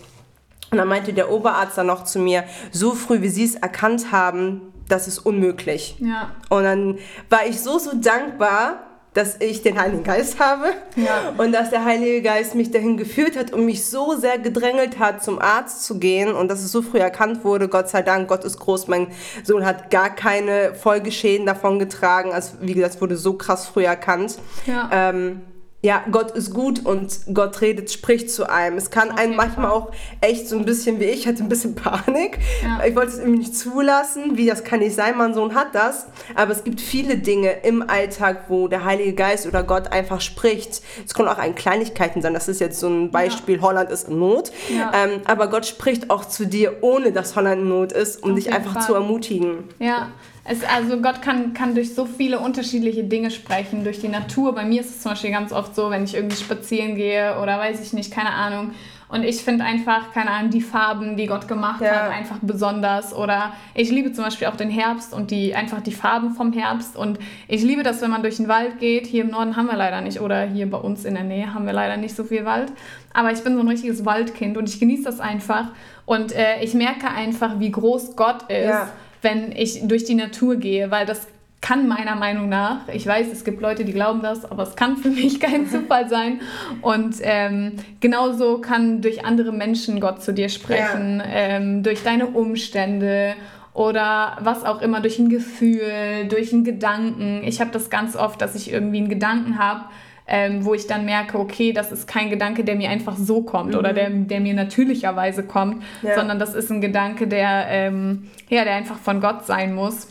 Und 0.71 0.79
dann 0.79 0.89
meinte 0.89 1.13
der 1.13 1.33
Oberarzt 1.33 1.79
dann 1.79 1.87
noch 1.87 2.05
zu 2.05 2.19
mir, 2.19 2.45
so 2.71 2.93
früh 2.93 3.23
wie 3.23 3.29
Sie 3.29 3.45
es 3.45 3.55
erkannt 3.55 4.13
haben, 4.13 4.61
das 4.89 5.09
ist 5.09 5.19
unmöglich. 5.19 5.97
Ja. 5.99 6.31
Und 6.49 6.65
dann 6.65 6.99
war 7.31 7.47
ich 7.47 7.61
so, 7.61 7.79
so 7.79 7.93
dankbar, 7.95 8.88
dass 9.19 9.37
ich 9.41 9.63
den 9.63 9.81
Heiligen 9.81 10.05
Geist 10.05 10.39
habe 10.39 10.67
Ja. 10.95 11.35
und 11.37 11.51
dass 11.53 11.71
der 11.71 11.85
Heilige 11.85 12.23
Geist 12.23 12.55
mich 12.55 12.71
dahin 12.71 12.97
geführt 12.97 13.37
hat 13.37 13.53
und 13.53 13.65
mich 13.65 13.85
so 13.85 14.15
sehr 14.17 14.39
gedrängelt 14.39 14.99
hat, 15.01 15.25
zum 15.25 15.41
Arzt 15.41 15.85
zu 15.85 15.99
gehen 15.99 16.33
und 16.35 16.49
dass 16.49 16.61
es 16.63 16.71
so 16.71 16.83
früh 16.83 16.99
erkannt 16.99 17.45
wurde. 17.45 17.69
Gott 17.69 17.89
sei 17.89 18.03
Dank, 18.03 18.29
Gott 18.29 18.45
ist 18.45 18.59
groß. 18.61 18.87
Mein 18.87 19.09
Sohn 19.43 19.67
hat 19.67 19.91
gar 19.91 20.11
keine 20.11 20.73
Folgeschäden 20.75 21.47
davon 21.47 21.79
getragen. 21.81 22.33
Also, 22.33 22.53
wie 22.61 22.75
gesagt, 22.75 22.95
es 22.95 23.01
wurde 23.01 23.17
so 23.17 23.33
krass 23.35 23.67
früh 23.67 23.85
erkannt. 23.85 24.39
Ja. 24.67 24.89
Ähm, 24.93 25.41
ja, 25.81 26.03
Gott 26.11 26.33
ist 26.33 26.53
gut 26.53 26.85
und 26.85 27.21
Gott 27.33 27.61
redet, 27.61 27.93
spricht 27.93 28.31
zu 28.31 28.51
einem. 28.51 28.77
Es 28.77 28.91
kann 28.91 29.11
einen 29.11 29.21
jeden 29.21 29.37
manchmal 29.37 29.71
auch 29.71 29.93
echt 30.21 30.49
so 30.49 30.57
ein 30.57 30.65
bisschen 30.65 30.99
wie 30.99 31.05
ich, 31.05 31.29
hatte 31.29 31.43
ein 31.43 31.49
bisschen 31.49 31.75
Panik. 31.77 32.41
Ja. 32.65 32.85
Ich 32.85 32.97
wollte 32.97 33.13
es 33.13 33.19
irgendwie 33.19 33.39
nicht 33.39 33.57
zulassen, 33.57 34.37
wie 34.37 34.47
das 34.47 34.65
kann 34.65 34.81
nicht 34.81 34.97
sein, 34.97 35.17
mein 35.17 35.35
Sohn 35.35 35.55
hat 35.55 35.77
das. 35.77 36.07
Aber 36.35 36.51
es 36.51 36.65
gibt 36.65 36.81
viele 36.81 37.19
Dinge 37.19 37.51
im 37.63 37.89
Alltag, 37.89 38.47
wo 38.49 38.67
der 38.67 38.85
Heilige 38.85 39.15
Geist 39.15 39.47
oder 39.47 39.63
Gott 39.63 39.93
einfach 39.93 40.21
spricht. 40.21 40.83
Es 41.07 41.15
können 41.15 41.29
auch 41.29 41.39
ein 41.39 41.55
Kleinigkeiten 41.55 42.23
sein. 42.23 42.35
Das 42.35 42.49
ist 42.49 42.61
jetzt 42.61 42.81
so 42.81 42.89
ein 42.89 43.13
Beispiel, 43.13 43.61
Holland 43.61 43.91
ist 43.91 44.09
in 44.09 44.19
Not. 44.19 44.51
Ja. 44.77 44.91
Ähm, 44.95 45.21
aber 45.27 45.47
Gott 45.47 45.65
spricht 45.65 46.11
auch 46.11 46.25
zu 46.25 46.47
dir, 46.47 46.79
ohne 46.81 47.13
dass 47.13 47.37
Holland 47.37 47.63
in 47.63 47.69
Not 47.69 47.93
ist, 47.93 48.21
um 48.25 48.31
Auf 48.31 48.37
dich 48.37 48.53
einfach 48.53 48.75
Fall. 48.75 48.83
zu 48.83 48.95
ermutigen. 48.95 49.69
Ja, 49.79 50.09
es, 50.51 50.65
also 50.65 51.01
Gott 51.01 51.21
kann, 51.21 51.53
kann 51.53 51.75
durch 51.75 51.95
so 51.95 52.07
viele 52.07 52.39
unterschiedliche 52.39 53.05
Dinge 53.05 53.31
sprechen, 53.31 53.85
durch 53.85 54.01
die 54.01 54.09
Natur. 54.09 54.55
Bei 54.55 54.65
mir 54.65 54.81
ist 54.81 54.91
es 54.91 55.03
zum 55.03 55.13
Beispiel 55.13 55.31
ganz 55.31 55.53
oft 55.53 55.75
so, 55.75 55.91
wenn 55.91 56.05
ich 56.05 56.15
irgendwie 56.15 56.37
spazieren 56.37 56.95
gehe 56.97 57.39
oder 57.43 57.59
weiß 57.59 57.81
ich 57.83 57.93
nicht, 57.93 58.11
keine 58.13 58.31
Ahnung. 58.31 58.71
Und 59.11 59.25
ich 59.25 59.43
finde 59.43 59.65
einfach, 59.65 60.13
keine 60.13 60.31
Ahnung, 60.31 60.51
die 60.51 60.61
Farben, 60.61 61.17
die 61.17 61.27
Gott 61.27 61.49
gemacht 61.49 61.81
Ja. 61.81 61.91
hat, 61.93 62.13
einfach 62.13 62.37
besonders. 62.43 63.15
Oder 63.15 63.53
ich 63.75 63.91
liebe 63.91 64.13
zum 64.13 64.25
Beispiel 64.25 64.49
auch 64.49 64.57
den 64.57 64.69
Herbst 64.71 65.15
und 65.15 65.31
die 65.31 65.55
einfach 65.55 65.81
die 65.81 65.93
Farben 65.93 66.35
vom 66.35 66.53
Herbst. 66.53 66.95
Und 66.97 67.19
ich 67.47 67.63
liebe 67.63 67.83
das, 67.83 68.03
wenn 68.03 68.11
man 68.11 68.23
durch 68.23 68.37
den 68.37 68.49
Wald 68.49 68.79
geht. 68.79 69.07
Hier 69.07 69.25
im 69.25 69.31
Norden 69.31 69.57
haben 69.57 69.67
wir 69.67 69.77
leider 69.77 70.01
nicht, 70.03 70.21
oder 70.21 70.43
hier 70.43 70.71
bei 70.71 70.79
uns 70.79 71.05
in 71.07 71.15
der 71.15 71.25
Nähe 71.25 71.55
haben 71.55 71.65
wir 71.65 71.73
leider 71.73 71.97
nicht 71.97 72.15
so 72.17 72.25
viel 72.25 72.45
Wald. 72.45 72.71
Aber 73.15 73.33
ich 73.33 73.43
bin 73.43 73.55
so 73.55 73.61
ein 73.61 73.69
richtiges 73.69 74.05
Waldkind 74.05 74.59
und 74.59 74.69
ich 74.69 74.79
genieße 74.79 75.05
das 75.05 75.21
einfach. 75.21 75.69
Und 76.05 76.33
äh, 76.33 76.63
ich 76.63 76.75
merke 76.75 77.09
einfach, 77.09 77.59
wie 77.61 77.71
groß 77.71 78.15
Gott 78.17 78.43
ist 78.51 78.65
Ja. 78.67 78.89
Wenn 79.23 79.53
ich 79.53 79.87
durch 79.87 80.05
die 80.05 80.15
Natur 80.15 80.57
gehe, 80.57 80.91
weil 80.91 81.07
das 81.07 81.27
kann 81.61 81.89
meiner 81.89 82.15
Meinung 82.15 82.49
nach, 82.49 82.89
ich 82.89 83.05
weiß, 83.07 83.27
es 83.33 83.45
gibt 83.45 83.61
Leute, 83.61 83.85
die 83.85 83.93
glauben 83.93 84.23
das, 84.23 84.45
aber 84.49 84.63
es 84.63 84.77
kann 84.77 84.97
für 84.97 85.11
mich 85.11 85.41
kein 85.41 85.67
Zufall 85.67 86.09
sein. 86.09 86.41
Und 86.83 87.17
ähm, 87.23 87.73
genauso 88.01 88.59
kann 88.59 89.03
durch 89.03 89.25
andere 89.25 89.53
Menschen 89.53 90.01
Gott 90.01 90.23
zu 90.23 90.33
dir 90.33 90.49
sprechen, 90.49 91.23
ähm, 91.27 91.83
durch 91.83 92.05
deine 92.05 92.27
Umstände 92.27 93.35
oder 93.75 94.37
was 94.41 94.65
auch 94.65 94.83
immer, 94.83 95.01
durch 95.01 95.19
ein 95.19 95.29
Gefühl, 95.29 96.27
durch 96.29 96.53
einen 96.53 96.65
Gedanken. 96.65 97.43
Ich 97.45 97.61
habe 97.61 97.71
das 97.71 97.91
ganz 97.91 98.17
oft, 98.17 98.41
dass 98.41 98.55
ich 98.55 98.73
irgendwie 98.73 98.99
einen 98.99 99.09
Gedanken 99.09 99.59
habe, 99.59 99.85
ähm, 100.29 100.65
wo 100.65 100.75
ich 100.75 100.87
dann 100.87 101.05
merke, 101.07 101.39
okay, 101.39 101.73
das 101.73 101.91
ist 101.91 102.07
kein 102.07 102.29
Gedanke, 102.31 102.63
der 102.63 102.77
mir 102.77 102.91
einfach 102.91 103.17
so 103.17 103.43
kommt 103.43 103.75
oder 103.75 103.93
der, 103.95 104.11
der 104.11 104.41
mir 104.41 104.55
natürlicherweise 104.55 105.43
kommt, 105.43 105.83
Ja. 106.03 106.15
sondern 106.17 106.39
das 106.39 106.55
ist 106.55 106.71
ein 106.71 106.81
Gedanke, 106.81 107.27
der, 107.27 107.67
ähm, 107.69 108.29
ja, 108.51 108.65
der 108.65 108.75
einfach 108.75 108.99
von 108.99 109.21
Gott 109.21 109.47
sein 109.47 109.75
muss. 109.75 110.09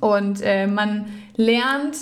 Und 0.00 0.40
äh, 0.42 0.66
man 0.66 1.06
lernt, 1.36 1.96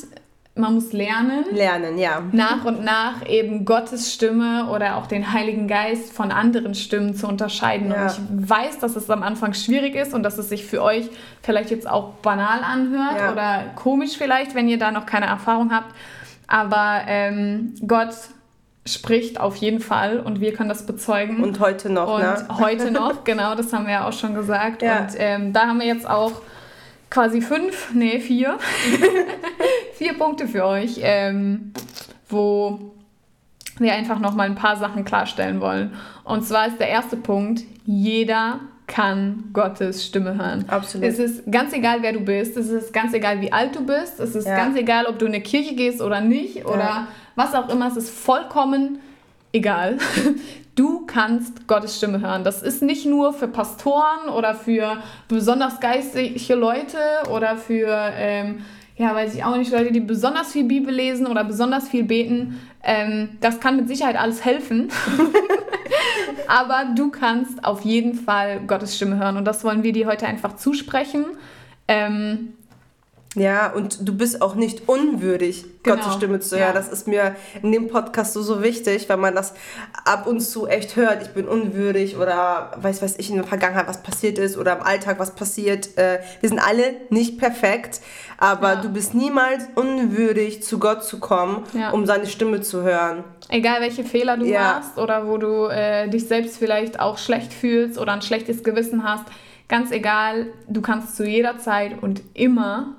man 0.55 0.75
muss 0.75 0.95
lernen, 0.95 1.45
Lernen, 1.53 1.99
ja. 1.99 2.23
nach 2.33 2.65
und 2.65 2.83
nach 2.83 3.29
eben 3.29 3.67
Gottes 3.67 4.15
Stimme 4.15 4.69
oder 4.71 4.97
auch 4.97 5.07
den 5.07 5.35
Heiligen 5.35 5.69
Geist 5.69 6.15
von 6.15 6.33
anderen 6.33 6.75
Stimmen 6.75 7.15
zu 7.15 7.29
unterscheiden. 7.29 7.91
Ja. 7.91 8.03
Und 8.07 8.11
ich 8.13 8.49
weiß, 8.51 8.79
dass 8.79 8.97
es 8.97 9.11
am 9.11 9.23
Anfang 9.23 9.53
schwierig 9.53 9.95
ist 9.95 10.15
und 10.15 10.23
dass 10.23 10.39
es 10.39 10.49
sich 10.49 10.65
für 10.65 10.83
euch 10.83 11.11
vielleicht 11.43 11.71
jetzt 11.71 11.87
auch 11.89 12.15
banal 12.23 12.61
anhört 12.65 13.19
Ja. 13.19 13.33
oder 13.33 13.65
komisch 13.77 14.17
vielleicht, 14.17 14.55
wenn 14.55 14.67
ihr 14.69 14.79
da 14.79 14.91
noch 14.91 15.05
keine 15.05 15.27
Erfahrung 15.27 15.71
habt. 15.71 15.95
Aber 16.47 17.03
ähm, 17.07 17.75
Gott 17.87 18.15
spricht 18.87 19.41
auf 19.41 19.57
jeden 19.57 19.81
Fall 19.81 20.21
und 20.21 20.41
wir 20.41 20.53
können 20.53 20.69
das 20.69 20.87
bezeugen. 20.87 21.43
Und 21.43 21.61
heute 21.61 21.91
noch, 21.91 22.15
und 22.15 22.23
ne? 22.23 22.47
heute 22.59 22.91
noch, 22.91 23.25
genau, 23.25 23.55
das 23.55 23.73
haben 23.73 23.87
wir 23.87 23.95
ja 23.95 24.09
auch 24.09 24.13
schon 24.13 24.35
gesagt. 24.35 24.83
Ja. 24.83 25.01
Und 25.01 25.09
ähm, 25.19 25.53
da 25.53 25.67
haben 25.67 25.81
wir 25.81 25.87
jetzt 25.87 26.09
auch 26.09 26.33
quasi 27.11 27.41
fünf, 27.41 27.93
nee, 27.95 28.21
vier, 28.21 28.59
vier 29.95 30.15
Punkte 30.15 30.47
für 30.47 30.65
euch, 30.65 31.01
ähm, 31.03 31.73
wo 32.29 32.93
wir 33.79 33.93
einfach 33.93 34.19
nochmal 34.19 34.47
ein 34.47 34.55
paar 34.55 34.77
Sachen 34.77 35.05
klarstellen 35.05 35.61
wollen. 35.61 35.95
Und 36.25 36.47
zwar 36.47 36.69
ist 36.69 36.79
der 36.79 36.89
erste 36.89 37.17
Punkt, 37.17 37.63
jeder 37.85 38.61
kann 38.87 39.51
Gottes 39.53 40.05
Stimme 40.05 40.37
hören. 40.39 40.65
Absolut. 40.69 41.07
Es 41.07 41.19
ist 41.19 41.51
ganz 41.51 41.73
egal, 41.73 42.03
wer 42.03 42.13
du 42.13 42.21
bist. 42.21 42.57
Es 42.57 42.69
ist 42.69 42.93
ganz 42.93 43.13
egal, 43.15 43.41
wie 43.41 43.53
alt 43.53 43.75
du 43.75 43.85
bist. 43.85 44.21
Es 44.21 44.35
ist 44.35 44.47
ja. 44.47 44.57
ganz 44.57 44.77
egal, 44.77 45.07
ob 45.07 45.19
du 45.19 45.27
in 45.27 45.35
eine 45.35 45.43
Kirche 45.43 45.75
gehst 45.75 46.01
oder 46.01 46.21
nicht 46.21 46.65
oder 46.65 46.79
ja. 46.79 47.09
was 47.35 47.55
auch 47.55 47.69
immer. 47.69 47.89
Es 47.89 47.97
ist 47.97 48.11
vollkommen 48.11 49.01
egal. 49.53 49.99
Du 50.77 51.07
kannst 51.07 51.67
Gottes 51.67 51.97
Stimme 51.97 52.21
hören. 52.21 52.45
Das 52.45 52.63
ist 52.63 52.83
nicht 52.83 53.07
nur 53.07 53.33
für 53.33 53.49
Pastoren 53.49 54.29
oder 54.29 54.55
für 54.55 54.99
besonders 55.27 55.81
geistliche 55.81 56.55
Leute 56.55 56.99
oder 57.31 57.57
für, 57.57 58.13
ähm, 58.15 58.59
ja, 58.97 59.15
weiß 59.15 59.35
ich 59.35 59.45
auch 59.45 59.57
nicht, 59.57 59.71
Leute, 59.71 59.93
die 59.93 60.01
besonders 60.01 60.53
viel 60.53 60.65
Bibel 60.65 60.93
lesen 60.93 61.27
oder 61.27 61.45
besonders 61.45 61.89
viel 61.89 62.05
beten. 62.05 62.59
Ähm, 62.83 63.31
das 63.41 63.61
kann 63.61 63.77
mit 63.77 63.89
Sicherheit 63.89 64.17
alles 64.17 64.45
helfen. 64.45 64.89
Aber 66.49 66.93
du 66.95 67.11
kannst 67.11 67.65
auf 67.65 67.83
jeden 67.83 68.15
Fall 68.15 68.61
Gottes 68.67 68.97
Stimme 68.97 69.19
hören. 69.19 69.37
Und 69.37 69.45
das 69.45 69.65
wollen 69.65 69.83
wir 69.83 69.93
dir 69.93 70.07
heute 70.07 70.27
einfach 70.27 70.57
zusprechen. 70.57 71.27
Ähm, 71.89 72.55
ja, 73.37 73.71
und 73.71 74.09
du 74.09 74.17
bist 74.17 74.41
auch 74.41 74.55
nicht 74.55 74.89
unwürdig, 74.89 75.67
genau. 75.83 75.97
Gottes 75.97 76.15
Stimme 76.15 76.41
zu 76.41 76.57
hören. 76.57 76.69
Ja. 76.69 76.73
Das 76.73 76.89
ist 76.89 77.07
mir 77.07 77.37
in 77.63 77.71
dem 77.71 77.89
Podcast 77.89 78.33
so, 78.33 78.41
so 78.41 78.63
wichtig, 78.63 79.11
wenn 79.11 79.21
man 79.21 79.35
das 79.35 79.53
ab 80.07 80.27
und 80.27 80.41
zu 80.41 80.67
echt 80.67 80.97
hört. 80.97 81.23
Ich 81.23 81.29
bin 81.29 81.47
unwürdig 81.47 82.17
oder 82.17 82.71
weiß, 82.77 83.03
weiß 83.03 83.17
ich, 83.19 83.29
in 83.29 83.37
der 83.37 83.45
Vergangenheit 83.45 83.89
was 83.89 84.03
passiert 84.03 84.39
ist 84.39 84.57
oder 84.57 84.79
im 84.79 84.83
Alltag 84.83 85.19
was 85.19 85.35
passiert. 85.35 85.99
Äh, 85.99 86.21
wir 86.41 86.49
sind 86.49 86.59
alle 86.59 86.95
nicht 87.11 87.39
perfekt, 87.39 88.01
aber 88.39 88.75
ja. 88.75 88.81
du 88.81 88.89
bist 88.89 89.13
niemals 89.13 89.69
unwürdig, 89.75 90.63
zu 90.63 90.79
Gott 90.79 91.05
zu 91.05 91.21
kommen, 91.21 91.65
ja. 91.75 91.91
um 91.91 92.07
seine 92.07 92.27
Stimme 92.27 92.63
zu 92.63 92.85
hören. 92.85 93.23
Egal 93.51 93.83
welche 93.83 94.05
Fehler 94.05 94.39
du 94.39 94.47
machst 94.47 94.97
oder 94.97 95.29
wo 95.29 95.37
du 95.37 95.67
äh, 95.67 96.09
dich 96.09 96.27
selbst 96.27 96.57
vielleicht 96.57 97.01
auch 97.01 97.19
schlecht 97.19 97.53
fühlst 97.53 97.99
oder 97.99 98.15
ein 98.15 98.23
schlechtes 98.23 98.65
Gewissen 98.65 99.05
hast. 99.05 99.27
Ganz 99.69 99.91
egal, 99.91 100.47
du 100.69 100.81
kannst 100.81 101.17
zu 101.17 101.27
jeder 101.27 101.59
Zeit 101.59 102.03
und 102.03 102.23
immer 102.33 102.95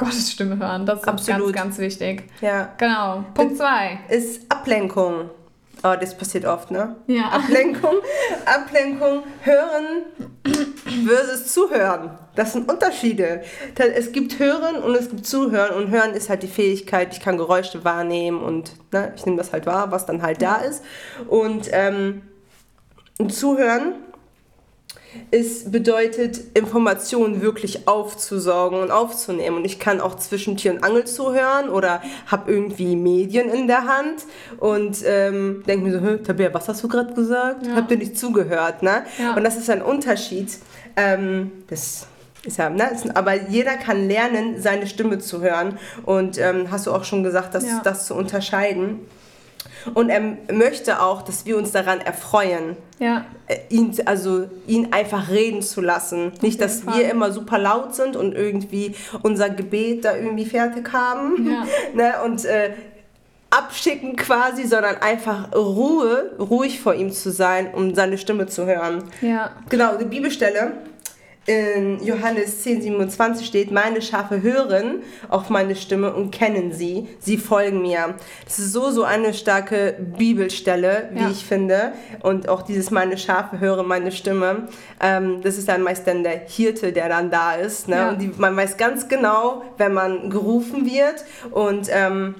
Gottes 0.00 0.32
Stimme 0.32 0.58
hören. 0.58 0.86
Das 0.86 1.00
ist 1.00 1.08
Absolut. 1.08 1.52
ganz, 1.52 1.76
ganz 1.76 1.78
wichtig. 1.78 2.24
Ja. 2.40 2.70
Genau. 2.78 3.24
Punkt 3.34 3.56
2. 3.56 4.00
Ist 4.08 4.50
Ablenkung. 4.50 5.30
Oh, 5.82 5.94
das 5.98 6.16
passiert 6.16 6.44
oft, 6.44 6.70
ne? 6.70 6.96
Ja. 7.06 7.30
Ablenkung, 7.30 7.94
Ablenkung, 8.44 9.22
hören 9.42 10.04
versus 11.06 11.52
zuhören. 11.52 12.10
Das 12.34 12.52
sind 12.52 12.70
Unterschiede. 12.70 13.42
Es 13.76 14.12
gibt 14.12 14.38
Hören 14.38 14.76
und 14.76 14.94
es 14.94 15.08
gibt 15.08 15.26
Zuhören 15.26 15.74
und 15.82 15.90
Hören 15.90 16.12
ist 16.12 16.28
halt 16.28 16.42
die 16.42 16.48
Fähigkeit, 16.48 17.14
ich 17.14 17.20
kann 17.20 17.38
Geräusche 17.38 17.82
wahrnehmen 17.82 18.42
und 18.42 18.72
ne, 18.92 19.14
ich 19.16 19.24
nehme 19.24 19.38
das 19.38 19.52
halt 19.52 19.64
wahr, 19.64 19.90
was 19.90 20.04
dann 20.04 20.20
halt 20.20 20.42
da 20.42 20.56
ist. 20.56 20.82
Und 21.28 21.68
ähm, 21.72 22.22
Zuhören 23.28 23.94
es 25.30 25.70
bedeutet, 25.70 26.40
Informationen 26.54 27.42
wirklich 27.42 27.86
aufzusaugen 27.88 28.80
und 28.80 28.90
aufzunehmen. 28.90 29.58
Und 29.58 29.64
ich 29.64 29.78
kann 29.78 30.00
auch 30.00 30.16
zwischen 30.16 30.56
Tür 30.56 30.72
und 30.72 30.84
Angel 30.84 31.04
zuhören 31.04 31.68
oder 31.68 32.02
habe 32.26 32.50
irgendwie 32.52 32.96
Medien 32.96 33.48
in 33.48 33.66
der 33.66 33.86
Hand 33.86 34.24
und 34.58 34.98
ähm, 35.04 35.62
denke 35.66 35.88
mir 35.88 36.00
so, 36.00 36.16
Tabea, 36.16 36.52
was 36.52 36.68
hast 36.68 36.82
du 36.82 36.88
gerade 36.88 37.14
gesagt? 37.14 37.66
Ja. 37.66 37.76
Habt 37.76 37.90
ihr 37.90 37.98
nicht 37.98 38.18
zugehört? 38.18 38.82
Ne? 38.82 39.04
Ja. 39.18 39.34
Und 39.34 39.44
das 39.44 39.56
ist 39.56 39.70
ein 39.70 39.82
Unterschied. 39.82 40.58
Ähm, 40.96 41.52
das 41.68 42.06
ist 42.44 42.56
ja, 42.56 42.70
ne? 42.70 42.90
aber 43.14 43.34
jeder 43.48 43.76
kann 43.76 44.08
lernen, 44.08 44.60
seine 44.60 44.86
Stimme 44.86 45.18
zu 45.18 45.42
hören. 45.42 45.78
Und 46.04 46.38
ähm, 46.38 46.70
hast 46.70 46.86
du 46.86 46.92
auch 46.92 47.04
schon 47.04 47.22
gesagt, 47.22 47.54
dass, 47.54 47.66
ja. 47.66 47.80
das 47.84 48.06
zu 48.06 48.14
unterscheiden. 48.14 49.00
Und 49.94 50.10
er 50.10 50.20
möchte 50.52 51.00
auch, 51.02 51.22
dass 51.22 51.46
wir 51.46 51.56
uns 51.56 51.72
daran 51.72 52.00
erfreuen, 52.00 52.76
ja. 52.98 53.24
Äh, 53.46 53.58
ihn, 53.70 53.94
also 54.04 54.48
ihn 54.66 54.92
einfach 54.92 55.30
reden 55.30 55.62
zu 55.62 55.80
lassen. 55.80 56.32
Nicht, 56.42 56.60
dass 56.60 56.82
Fall. 56.82 56.98
wir 56.98 57.10
immer 57.10 57.32
super 57.32 57.58
laut 57.58 57.94
sind 57.94 58.16
und 58.16 58.34
irgendwie 58.34 58.94
unser 59.22 59.50
Gebet 59.50 60.04
da 60.04 60.16
irgendwie 60.16 60.44
fertig 60.44 60.92
haben 60.92 61.50
ja. 61.50 61.66
ne? 61.94 62.14
und 62.24 62.44
äh, 62.44 62.72
abschicken 63.50 64.16
quasi, 64.16 64.66
sondern 64.66 64.96
einfach 64.96 65.52
Ruhe, 65.54 66.32
ruhig 66.38 66.80
vor 66.80 66.94
ihm 66.94 67.10
zu 67.10 67.30
sein, 67.30 67.72
um 67.74 67.94
seine 67.94 68.16
Stimme 68.18 68.46
zu 68.46 68.66
hören. 68.66 69.04
Ja. 69.20 69.50
Genau, 69.68 69.96
die 69.96 70.04
Bibelstelle 70.04 70.72
in 71.46 72.04
Johannes 72.04 72.62
10, 72.62 72.82
27 72.82 73.46
steht, 73.46 73.70
meine 73.70 74.02
Schafe 74.02 74.42
hören 74.42 75.02
auf 75.28 75.48
meine 75.48 75.74
Stimme 75.74 76.12
und 76.12 76.30
kennen 76.30 76.72
sie, 76.72 77.08
sie 77.18 77.38
folgen 77.38 77.82
mir. 77.82 78.14
Das 78.44 78.58
ist 78.58 78.72
so, 78.72 78.90
so 78.90 79.04
eine 79.04 79.32
starke 79.32 79.96
Bibelstelle, 80.18 81.08
wie 81.12 81.20
ja. 81.20 81.30
ich 81.30 81.44
finde. 81.44 81.92
Und 82.22 82.48
auch 82.48 82.62
dieses 82.62 82.90
meine 82.90 83.16
Schafe 83.16 83.58
hören 83.58 83.88
meine 83.88 84.12
Stimme, 84.12 84.68
ähm, 85.00 85.40
das 85.42 85.56
ist 85.56 85.68
dann 85.68 85.82
meist 85.82 86.06
dann 86.06 86.22
der 86.22 86.38
Hirte, 86.46 86.92
der 86.92 87.08
dann 87.08 87.30
da 87.30 87.54
ist. 87.54 87.88
Ne? 87.88 87.96
Ja. 87.96 88.10
Und 88.10 88.20
die, 88.20 88.32
man 88.36 88.56
weiß 88.56 88.76
ganz 88.76 89.08
genau, 89.08 89.62
wenn 89.78 89.94
man 89.94 90.30
gerufen 90.30 90.84
wird. 90.84 91.24
Und 91.50 91.88
ähm, 91.90 92.34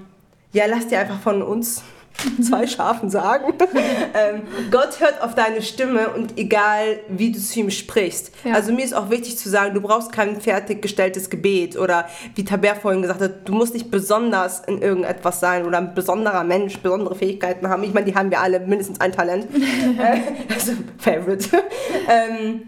ja, 0.52 0.66
lass 0.66 0.88
dir 0.88 1.00
einfach 1.00 1.20
von 1.20 1.42
uns 1.42 1.82
zwei 2.42 2.66
Schafen 2.66 3.10
sagen. 3.10 3.54
ähm, 4.14 4.42
Gott 4.70 5.00
hört 5.00 5.22
auf 5.22 5.34
deine 5.34 5.62
Stimme 5.62 6.10
und 6.10 6.38
egal, 6.38 7.00
wie 7.08 7.32
du 7.32 7.38
zu 7.38 7.60
ihm 7.60 7.70
sprichst. 7.70 8.32
Ja. 8.44 8.54
Also 8.54 8.72
mir 8.72 8.84
ist 8.84 8.94
auch 8.94 9.10
wichtig 9.10 9.38
zu 9.38 9.48
sagen, 9.48 9.74
du 9.74 9.80
brauchst 9.80 10.12
kein 10.12 10.40
fertiggestelltes 10.40 11.30
Gebet 11.30 11.76
oder 11.76 12.06
wie 12.34 12.44
Taber 12.44 12.74
vorhin 12.74 13.02
gesagt 13.02 13.20
hat, 13.20 13.48
du 13.48 13.52
musst 13.52 13.74
nicht 13.74 13.90
besonders 13.90 14.60
in 14.60 14.82
irgendetwas 14.82 15.40
sein 15.40 15.66
oder 15.66 15.78
ein 15.78 15.94
besonderer 15.94 16.44
Mensch, 16.44 16.78
besondere 16.78 17.14
Fähigkeiten 17.14 17.68
haben. 17.68 17.82
Ich 17.82 17.94
meine, 17.94 18.06
die 18.06 18.14
haben 18.14 18.30
wir 18.30 18.40
alle 18.40 18.60
mindestens 18.60 19.00
ein 19.00 19.12
Talent. 19.12 19.46
äh, 19.54 20.52
also 20.52 20.72
Favorite. 20.98 21.48
ähm, 22.08 22.62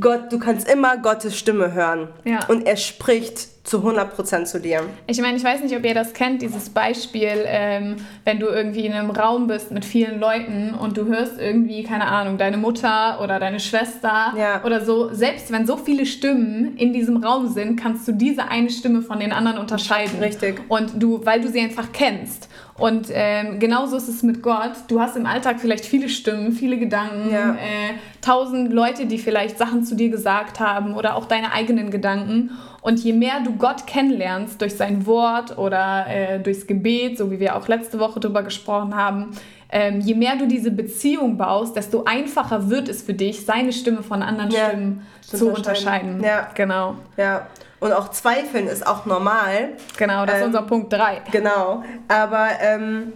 Gott, 0.00 0.32
du 0.32 0.38
kannst 0.38 0.68
immer 0.68 0.96
Gottes 0.98 1.38
Stimme 1.38 1.72
hören. 1.72 2.08
Ja. 2.24 2.40
Und 2.48 2.66
er 2.66 2.76
spricht 2.76 3.48
zu 3.66 3.78
100% 3.78 4.44
zu 4.44 4.60
dir. 4.60 4.82
Ich 5.06 5.20
meine, 5.20 5.36
ich 5.36 5.44
weiß 5.44 5.60
nicht, 5.62 5.76
ob 5.76 5.84
ihr 5.84 5.94
das 5.94 6.12
kennt, 6.12 6.40
dieses 6.40 6.70
Beispiel, 6.70 7.44
ähm, 7.46 7.96
wenn 8.24 8.38
du 8.38 8.46
irgendwie 8.46 8.86
in 8.86 8.92
einem 8.92 9.10
Raum 9.10 9.48
bist 9.48 9.72
mit 9.72 9.84
vielen 9.84 10.20
Leuten 10.20 10.72
und 10.72 10.96
du 10.96 11.06
hörst 11.06 11.40
irgendwie, 11.40 11.82
keine 11.82 12.06
Ahnung, 12.06 12.38
deine 12.38 12.56
Mutter 12.56 13.20
oder 13.22 13.40
deine 13.40 13.58
Schwester 13.58 14.32
ja. 14.38 14.64
oder 14.64 14.84
so. 14.84 15.12
Selbst 15.12 15.50
wenn 15.50 15.66
so 15.66 15.76
viele 15.76 16.06
Stimmen 16.06 16.76
in 16.76 16.92
diesem 16.92 17.16
Raum 17.16 17.48
sind, 17.48 17.76
kannst 17.76 18.06
du 18.06 18.12
diese 18.12 18.48
eine 18.48 18.70
Stimme 18.70 19.02
von 19.02 19.18
den 19.18 19.32
anderen 19.32 19.58
unterscheiden. 19.58 20.20
Richtig. 20.20 20.60
Und 20.68 21.02
du, 21.02 21.26
weil 21.26 21.40
du 21.40 21.48
sie 21.48 21.60
einfach 21.60 21.88
kennst. 21.92 22.48
Und 22.78 23.08
ähm, 23.10 23.58
genauso 23.58 23.96
ist 23.96 24.08
es 24.08 24.22
mit 24.22 24.42
Gott. 24.42 24.72
Du 24.88 25.00
hast 25.00 25.16
im 25.16 25.24
Alltag 25.24 25.60
vielleicht 25.60 25.86
viele 25.86 26.08
Stimmen, 26.08 26.52
viele 26.52 26.78
Gedanken, 26.78 27.30
ja. 27.32 27.52
äh, 27.54 27.94
tausend 28.20 28.72
Leute, 28.72 29.06
die 29.06 29.18
vielleicht 29.18 29.56
Sachen 29.56 29.82
zu 29.84 29.94
dir 29.94 30.10
gesagt 30.10 30.60
haben 30.60 30.94
oder 30.94 31.16
auch 31.16 31.24
deine 31.24 31.52
eigenen 31.52 31.90
Gedanken. 31.90 32.50
Und 32.82 33.00
je 33.02 33.14
mehr 33.14 33.40
du 33.42 33.56
Gott 33.56 33.86
kennenlernst 33.86 34.60
durch 34.60 34.74
sein 34.74 35.06
Wort 35.06 35.56
oder 35.56 36.06
äh, 36.06 36.38
durchs 36.38 36.66
Gebet, 36.66 37.16
so 37.18 37.30
wie 37.30 37.40
wir 37.40 37.56
auch 37.56 37.66
letzte 37.66 37.98
Woche 37.98 38.20
drüber 38.20 38.42
gesprochen 38.42 38.94
haben, 38.94 39.30
ähm, 39.70 40.00
je 40.00 40.14
mehr 40.14 40.36
du 40.36 40.46
diese 40.46 40.70
Beziehung 40.70 41.36
baust, 41.36 41.74
desto 41.74 42.04
einfacher 42.04 42.70
wird 42.70 42.88
es 42.88 43.02
für 43.02 43.14
dich, 43.14 43.44
seine 43.44 43.72
Stimme 43.72 44.02
von 44.02 44.22
anderen 44.22 44.50
ja, 44.50 44.68
Stimmen 44.68 45.06
zu 45.22 45.48
unterscheiden. 45.48 46.22
Ja. 46.22 46.48
Genau. 46.54 46.96
Ja. 47.16 47.46
Und 47.86 47.92
auch 47.92 48.10
Zweifeln 48.10 48.66
ist 48.66 48.84
auch 48.84 49.06
normal. 49.06 49.74
Genau, 49.96 50.26
das 50.26 50.36
ähm, 50.36 50.40
ist 50.40 50.46
unser 50.48 50.62
Punkt 50.62 50.92
3. 50.92 51.22
Genau. 51.30 51.84
Aber 52.08 52.48
ähm, 52.60 53.12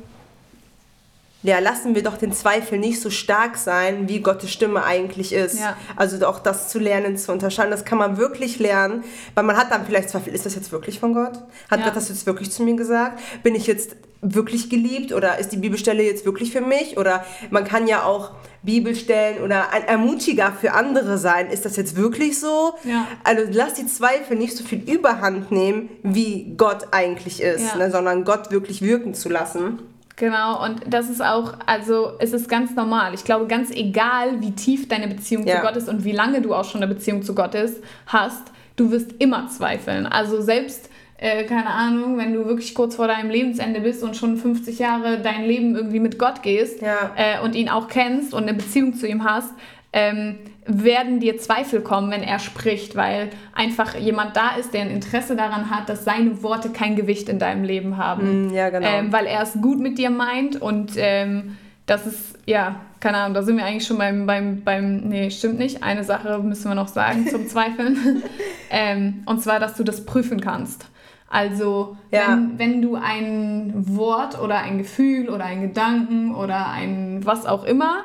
ja, 1.43 1.59
lassen 1.59 1.97
wir 1.97 2.05
doch 2.05 2.17
den 2.17 2.33
Zweifel 2.33 2.79
nicht 2.79 3.01
so 3.01 3.11
stark 3.11 3.57
sein, 3.57 4.09
wie 4.09 4.21
Gottes 4.21 4.53
Stimme 4.53 4.85
eigentlich 4.85 5.33
ist. 5.33 5.59
Ja. 5.59 5.77
Also 5.97 6.25
auch 6.25 6.39
das 6.39 6.69
zu 6.69 6.79
lernen, 6.79 7.17
zu 7.17 7.33
unterscheiden, 7.33 7.73
das 7.73 7.85
kann 7.85 7.99
man 7.99 8.17
wirklich 8.17 8.61
lernen, 8.61 9.03
weil 9.35 9.43
man 9.43 9.57
hat 9.57 9.73
dann 9.73 9.85
vielleicht 9.87 10.11
Zweifel, 10.11 10.33
ist 10.33 10.47
das 10.47 10.55
jetzt 10.55 10.71
wirklich 10.71 11.01
von 11.01 11.15
Gott? 11.15 11.41
Hat 11.69 11.81
ja. 11.81 11.87
Gott 11.87 11.97
das 11.97 12.09
jetzt 12.09 12.27
wirklich 12.27 12.53
zu 12.53 12.63
mir 12.63 12.77
gesagt? 12.77 13.21
Bin 13.43 13.57
ich 13.57 13.67
jetzt 13.67 13.97
wirklich 14.23 14.69
geliebt 14.69 15.13
oder 15.13 15.39
ist 15.39 15.51
die 15.51 15.57
Bibelstelle 15.57 16.03
jetzt 16.03 16.27
wirklich 16.27 16.53
für 16.53 16.61
mich? 16.61 16.99
Oder 16.99 17.25
man 17.51 17.65
kann 17.65 17.87
ja 17.87 18.05
auch 18.05 18.33
Bibelstellen 18.63 19.43
oder 19.43 19.73
ein 19.73 19.85
Ermutiger 19.85 20.53
für 20.53 20.73
andere 20.73 21.17
sein. 21.17 21.49
Ist 21.49 21.65
das 21.65 21.77
jetzt 21.77 21.97
wirklich 21.97 22.39
so? 22.39 22.75
Ja. 22.85 23.07
Also 23.25 23.45
lass 23.53 23.75
die 23.75 23.87
Zweifel 23.87 24.37
nicht 24.37 24.57
so 24.57 24.65
viel 24.65 24.81
Überhand 24.91 25.51
nehmen, 25.51 25.89
wie 26.03 26.55
Gott 26.57 26.89
eigentlich 26.91 27.41
ist, 27.43 27.77
ne, 27.77 27.91
sondern 27.91 28.25
Gott 28.25 28.51
wirklich 28.51 28.83
wirken 28.83 29.15
zu 29.15 29.31
lassen. 29.31 29.81
Genau, 30.17 30.63
und 30.63 30.83
das 30.87 31.09
ist 31.09 31.23
auch, 31.23 31.55
also 31.65 32.13
es 32.19 32.35
ist 32.35 32.47
ganz 32.47 32.75
normal. 32.77 33.15
Ich 33.15 33.25
glaube, 33.25 33.47
ganz 33.47 33.71
egal, 33.71 34.43
wie 34.43 34.51
tief 34.51 34.87
deine 34.87 35.09
Beziehung 35.09 35.47
ja. 35.47 35.57
zu 35.57 35.63
Gott 35.63 35.77
ist 35.77 35.89
und 35.89 36.05
wie 36.05 36.13
lange 36.13 36.43
du 36.43 36.53
auch 36.53 36.65
schon 36.65 36.83
eine 36.83 36.93
Beziehung 36.93 37.23
zu 37.23 37.35
Gott 37.35 37.55
ist, 37.55 37.83
hast, 38.07 38.43
du 38.77 38.91
wirst 38.91 39.13
immer 39.19 39.49
zweifeln. 39.49 40.05
Also 40.05 40.43
selbst 40.43 40.91
äh, 41.21 41.45
keine 41.45 41.69
Ahnung, 41.69 42.17
wenn 42.17 42.33
du 42.33 42.47
wirklich 42.47 42.75
kurz 42.75 42.97
vor 42.97 43.07
deinem 43.07 43.29
Lebensende 43.29 43.81
bist 43.81 44.03
und 44.03 44.17
schon 44.17 44.39
50 44.39 44.79
Jahre 44.79 45.19
dein 45.19 45.45
Leben 45.45 45.77
irgendwie 45.77 46.01
mit 46.01 46.19
Gott 46.19 46.43
gehst 46.43 46.81
Ja. 46.81 47.11
äh, 47.15 47.45
und 47.45 47.55
ihn 47.55 47.69
auch 47.69 47.89
kennst 47.89 48.33
und 48.33 48.45
eine 48.45 48.55
Beziehung 48.55 48.95
zu 48.95 49.07
ihm 49.07 49.23
hast, 49.23 49.53
ähm, 49.93 50.39
werden 50.65 51.21
dir 51.21 51.37
Zweifel 51.37 51.83
kommen, 51.83 52.11
wenn 52.11 52.23
er 52.23 52.39
spricht, 52.39 52.97
weil 52.97 53.29
einfach 53.53 53.97
jemand 53.97 54.35
da 54.37 54.57
ist, 54.59 54.73
der 54.73 54.83
ein 54.83 54.91
Interesse 54.91 55.37
daran 55.37 55.69
hat, 55.69 55.91
dass 55.91 56.05
seine 56.05 56.43
Worte 56.43 56.71
kein 56.71 56.97
Gewicht 56.97 57.29
in 57.29 57.39
deinem 57.39 57.65
Leben 57.65 57.99
haben. 57.99 58.49
Mm, 58.49 58.55
ja, 58.55 58.71
genau. 58.71 58.89
Ähm, 58.89 59.13
weil 59.13 59.27
er 59.27 59.43
es 59.43 59.61
gut 59.61 59.79
mit 59.79 59.99
dir 59.99 60.11
meint 60.11 60.63
und 60.63 60.93
ähm, 60.97 61.59
das 61.85 62.07
ist, 62.07 62.39
ja, 62.47 62.77
keine 63.01 63.19
Ahnung, 63.19 63.35
da 63.35 63.43
sind 63.43 63.59
wir 63.59 63.65
eigentlich 63.67 63.87
schon 63.87 63.99
beim, 63.99 64.25
beim, 64.25 64.63
beim, 64.63 65.01
nee, 65.09 65.29
stimmt 65.31 65.59
nicht. 65.59 65.83
Eine 65.83 66.05
Sache 66.05 66.39
müssen 66.39 66.71
wir 66.71 66.77
noch 66.77 66.89
sagen 66.89 67.27
zum 67.27 67.47
Zweifeln. 67.47 68.23
ähm, 68.71 69.23
und 69.27 69.43
zwar, 69.43 69.61
dass 69.61 69.75
du 69.75 69.85
das 69.85 70.07
prüfen 70.07 70.41
kannst. 70.41 70.87
Also, 71.31 71.97
Ja. 72.11 72.33
wenn, 72.35 72.59
wenn 72.59 72.83
du 72.83 72.97
ein 72.97 73.73
Wort 73.77 74.39
oder 74.41 74.59
ein 74.59 74.79
Gefühl 74.79 75.31
oder 75.31 75.45
ein 75.45 75.63
Gedanken 75.63 76.35
oder 76.35 76.69
ein 76.69 77.21
was 77.25 77.47
auch 77.47 77.65
immer 77.65 78.03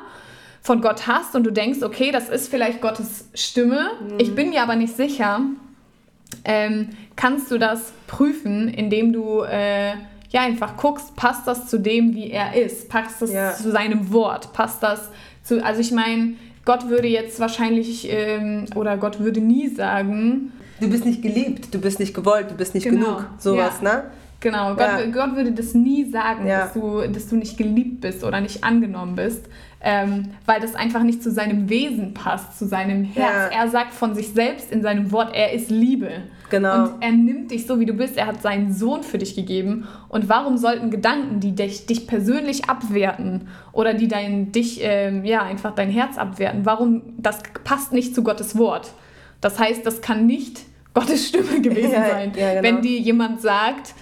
von 0.62 0.80
Gott 0.80 1.06
hast 1.08 1.34
und 1.34 1.44
du 1.44 1.50
denkst, 1.50 1.82
okay, 1.82 2.10
das 2.12 2.28
ist 2.28 2.48
vielleicht 2.48 2.80
Gottes 2.80 3.28
Stimme, 3.34 3.90
ich 4.18 4.34
bin 4.34 4.50
mir 4.50 4.62
aber 4.62 4.76
nicht 4.76 4.96
sicher, 4.96 5.40
ähm, 6.44 6.88
kannst 7.16 7.50
du 7.50 7.58
das 7.58 7.92
prüfen, 8.06 8.68
indem 8.68 9.12
du 9.12 9.42
äh, 9.42 9.90
ja 10.30 10.42
einfach 10.42 10.76
guckst, 10.76 11.16
passt 11.16 11.46
das 11.46 11.68
zu 11.68 11.78
dem, 11.78 12.14
wie 12.14 12.30
er 12.30 12.54
ist, 12.54 12.88
passt 12.88 13.22
das 13.22 13.32
Ja. 13.32 13.52
zu 13.52 13.70
seinem 13.72 14.12
Wort, 14.12 14.52
passt 14.52 14.82
das 14.82 15.10
zu, 15.42 15.64
also 15.64 15.80
ich 15.80 15.92
meine, 15.92 16.34
Gott 16.64 16.88
würde 16.88 17.06
jetzt 17.08 17.38
wahrscheinlich 17.38 18.08
ähm, 18.10 18.66
oder 18.74 18.96
Gott 18.96 19.20
würde 19.20 19.40
nie 19.40 19.68
sagen, 19.68 20.52
du 20.80 20.88
bist 20.90 21.04
nicht 21.04 21.22
geliebt, 21.22 21.72
du 21.74 21.80
bist 21.80 21.98
nicht 22.00 22.14
gewollt, 22.14 22.50
du 22.50 22.54
bist 22.54 22.74
nicht 22.74 22.84
Genau. 22.84 23.04
genug. 23.16 23.24
Sowas, 23.38 23.74
Ja. 23.82 23.94
ne? 23.94 24.02
Genau, 24.40 24.68
Gott, 24.74 24.80
Ja. 24.80 25.06
Gott 25.06 25.34
würde 25.34 25.52
das 25.52 25.74
nie 25.74 26.10
sagen, 26.10 26.46
Ja. 26.46 26.60
dass, 26.64 26.74
du, 26.74 27.00
dass 27.08 27.28
du 27.28 27.36
nicht 27.36 27.56
geliebt 27.56 28.02
bist 28.02 28.22
oder 28.22 28.40
nicht 28.40 28.62
angenommen 28.64 29.16
bist, 29.16 29.46
ähm, 29.80 30.28
weil 30.44 30.60
das 30.60 30.74
einfach 30.74 31.02
nicht 31.02 31.22
zu 31.22 31.30
seinem 31.30 31.68
Wesen 31.70 32.12
passt, 32.12 32.58
zu 32.58 32.66
seinem 32.66 33.04
Herz. 33.04 33.52
Ja. 33.54 33.62
Er 33.62 33.68
sagt 33.70 33.92
von 33.94 34.14
sich 34.14 34.28
selbst 34.28 34.70
in 34.70 34.82
seinem 34.82 35.10
Wort, 35.10 35.34
er 35.34 35.52
ist 35.52 35.70
Liebe. 35.70 36.10
Genau. 36.50 36.84
Und 36.84 36.90
er 37.02 37.12
nimmt 37.12 37.50
dich 37.50 37.66
so, 37.66 37.80
wie 37.80 37.86
du 37.86 37.94
bist. 37.94 38.16
Er 38.16 38.26
hat 38.26 38.40
seinen 38.42 38.72
Sohn 38.72 39.02
für 39.02 39.18
dich 39.18 39.34
gegeben. 39.34 39.88
Und 40.08 40.28
warum 40.28 40.58
sollten 40.58 40.90
Gedanken, 40.90 41.40
die 41.40 41.52
dich, 41.56 41.86
dich 41.86 42.06
persönlich 42.06 42.68
abwerten 42.68 43.48
oder 43.72 43.94
die 43.94 44.06
dein, 44.06 44.52
dich, 44.52 44.80
ähm, 44.82 45.24
ja, 45.24 45.42
einfach 45.42 45.74
dein 45.74 45.90
Herz 45.90 46.18
abwerten, 46.18 46.64
warum, 46.64 47.02
das 47.18 47.40
passt 47.64 47.92
nicht 47.92 48.14
zu 48.14 48.22
Gottes 48.22 48.56
Wort. 48.58 48.92
Das 49.40 49.58
heißt, 49.58 49.84
das 49.86 50.00
kann 50.00 50.26
nicht 50.26 50.62
Gottes 50.94 51.28
Stimme 51.28 51.60
gewesen 51.62 51.92
Ja, 51.92 52.08
sein. 52.10 52.32
ja, 52.36 52.50
genau. 52.54 52.62
Wenn 52.62 52.82
dir 52.82 52.98
jemand 52.98 53.40
sagt, 53.42 53.94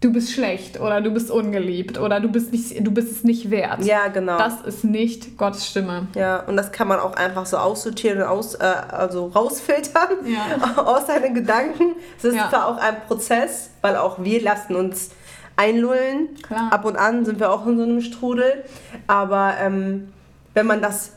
du 0.00 0.12
bist 0.12 0.32
schlecht 0.32 0.80
oder 0.80 1.00
du 1.00 1.10
bist 1.12 1.30
ungeliebt 1.30 1.98
oder 1.98 2.18
du 2.20 2.28
bist, 2.28 2.52
nicht, 2.52 2.84
du 2.84 2.90
bist 2.90 3.10
es 3.12 3.24
nicht 3.24 3.50
wert. 3.50 3.84
Ja, 3.84 4.08
genau. 4.08 4.36
Das 4.36 4.60
ist 4.62 4.82
nicht 4.84 5.36
Gottes 5.38 5.66
Stimme. 5.68 6.08
Ja, 6.16 6.40
und 6.40 6.56
das 6.56 6.72
kann 6.72 6.88
man 6.88 6.98
auch 6.98 7.14
einfach 7.14 7.46
so 7.46 7.56
aussortieren 7.56 8.18
und 8.18 8.24
aus, 8.24 8.54
äh, 8.56 8.64
also 8.64 9.26
rausfiltern 9.28 10.08
Ja. 10.26 10.82
aus 10.84 11.06
seinen 11.06 11.34
Gedanken. 11.34 11.94
Es 12.18 12.24
ist 12.24 12.34
Ja. 12.34 12.48
zwar 12.50 12.66
auch 12.66 12.78
ein 12.78 12.96
Prozess, 13.06 13.70
weil 13.80 13.96
auch 13.96 14.22
wir 14.22 14.42
lassen 14.42 14.74
uns 14.74 15.10
einlullen. 15.56 16.30
Klar. 16.42 16.72
Ab 16.72 16.84
und 16.84 16.96
an 16.96 17.24
sind 17.24 17.38
wir 17.38 17.52
auch 17.52 17.66
in 17.66 17.76
so 17.76 17.84
einem 17.84 18.00
Strudel. 18.00 18.64
Aber 19.06 19.54
ähm, 19.60 20.12
wenn 20.54 20.66
man 20.66 20.82
das 20.82 21.12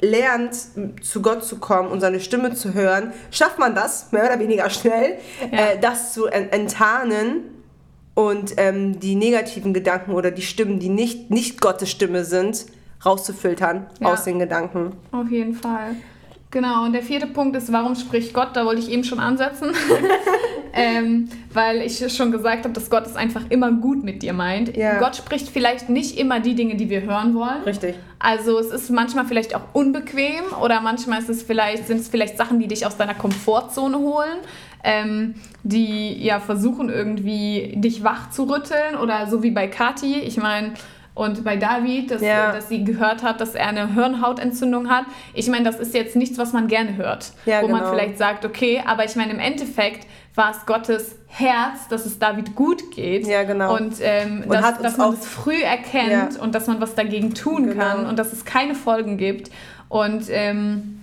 lernt, 0.00 0.54
zu 1.02 1.22
Gott 1.22 1.44
zu 1.44 1.58
kommen 1.58 1.88
und 1.88 2.00
seine 2.00 2.20
Stimme 2.20 2.54
zu 2.54 2.74
hören, 2.74 3.12
schafft 3.30 3.58
man 3.58 3.74
das, 3.74 4.12
mehr 4.12 4.24
oder 4.24 4.38
weniger 4.38 4.70
schnell, 4.70 5.18
Ja. 5.52 5.58
äh, 5.72 5.78
das 5.80 6.12
zu 6.14 6.26
en- 6.26 6.50
enttarnen 6.50 7.42
und 8.14 8.54
ähm, 8.56 8.98
die 9.00 9.14
negativen 9.14 9.72
Gedanken 9.74 10.12
oder 10.12 10.30
die 10.30 10.42
Stimmen, 10.42 10.78
die 10.78 10.88
nicht, 10.88 11.30
nicht 11.30 11.60
Gottes 11.60 11.90
Stimme 11.90 12.24
sind, 12.24 12.66
rauszufiltern 13.04 13.86
Ja. 14.00 14.08
aus 14.12 14.24
den 14.24 14.38
Gedanken. 14.38 14.92
Auf 15.12 15.30
jeden 15.30 15.54
Fall. 15.54 15.96
Genau, 16.50 16.84
und 16.84 16.92
der 16.94 17.02
vierte 17.02 17.26
Punkt 17.28 17.54
ist, 17.56 17.72
warum 17.72 17.94
spricht 17.94 18.34
Gott? 18.34 18.48
Da 18.54 18.64
wollte 18.64 18.80
ich 18.80 18.90
eben 18.90 19.04
schon 19.04 19.20
ansetzen. 19.20 19.70
ähm, 20.72 21.28
weil 21.52 21.82
ich 21.82 22.02
schon 22.14 22.32
gesagt 22.32 22.64
habe, 22.64 22.72
dass 22.74 22.90
Gott 22.90 23.06
es 23.06 23.16
einfach 23.16 23.42
immer 23.50 23.72
gut 23.72 24.04
mit 24.04 24.22
dir 24.22 24.32
meint. 24.32 24.76
Ja. 24.76 24.98
Gott 24.98 25.16
spricht 25.16 25.48
vielleicht 25.48 25.88
nicht 25.88 26.18
immer 26.18 26.40
die 26.40 26.54
Dinge, 26.54 26.76
die 26.76 26.90
wir 26.90 27.02
hören 27.02 27.34
wollen. 27.34 27.62
Richtig. 27.64 27.96
Also 28.18 28.58
es 28.58 28.66
ist 28.70 28.90
manchmal 28.90 29.24
vielleicht 29.24 29.54
auch 29.54 29.62
unbequem 29.72 30.44
oder 30.62 30.80
manchmal 30.80 31.20
ist 31.20 31.28
es 31.30 31.42
vielleicht, 31.42 31.86
sind 31.86 32.00
es 32.00 32.08
vielleicht 32.08 32.36
Sachen, 32.36 32.58
die 32.60 32.68
dich 32.68 32.86
aus 32.86 32.96
deiner 32.96 33.14
Komfortzone 33.14 33.98
holen, 33.98 34.38
ähm, 34.84 35.34
die 35.62 36.22
ja 36.22 36.40
versuchen 36.40 36.88
irgendwie 36.88 37.72
dich 37.76 38.04
wach 38.04 38.30
zu 38.30 38.44
rütteln 38.44 38.96
oder 39.02 39.26
so 39.28 39.42
wie 39.42 39.50
bei 39.50 39.68
Kathi, 39.68 40.20
ich 40.20 40.36
meine, 40.36 40.72
und 41.12 41.44
bei 41.44 41.56
David, 41.56 42.10
dass, 42.12 42.22
Ja. 42.22 42.52
dass 42.52 42.68
sie 42.68 42.84
gehört 42.84 43.22
hat, 43.22 43.40
dass 43.40 43.54
er 43.54 43.66
eine 43.68 43.92
Hirnhautentzündung 43.94 44.88
hat. 44.88 45.04
Ich 45.34 45.48
meine, 45.48 45.64
das 45.64 45.78
ist 45.78 45.92
jetzt 45.92 46.16
nichts, 46.16 46.38
was 46.38 46.52
man 46.52 46.66
gerne 46.68 46.96
hört, 46.96 47.32
Ja, 47.44 47.62
wo 47.62 47.68
man 47.68 47.80
genau. 47.80 47.92
vielleicht 47.92 48.16
sagt, 48.16 48.44
okay, 48.46 48.82
aber 48.86 49.04
ich 49.04 49.16
meine, 49.16 49.32
im 49.32 49.38
Endeffekt 49.40 50.06
war 50.34 50.52
es 50.52 50.64
Gottes 50.66 51.16
Herz, 51.26 51.88
dass 51.88 52.06
es 52.06 52.18
David 52.18 52.54
gut 52.54 52.90
geht. 52.92 53.26
Ja, 53.26 53.42
genau. 53.44 53.76
Und, 53.76 53.94
ähm, 54.00 54.44
Und 54.46 54.52
dass, 54.54 54.78
dass 54.80 54.96
man 54.96 55.12
es 55.14 55.26
früh 55.26 55.60
erkennt 55.62 56.34
Ja. 56.34 56.42
und 56.42 56.54
dass 56.54 56.66
man 56.66 56.80
was 56.80 56.94
dagegen 56.94 57.34
tun 57.34 57.66
Genau. 57.68 57.82
kann 57.84 58.06
und 58.06 58.18
dass 58.18 58.32
es 58.32 58.44
keine 58.44 58.74
Folgen 58.74 59.16
gibt. 59.16 59.50
Und 59.88 60.24
ähm, 60.28 60.96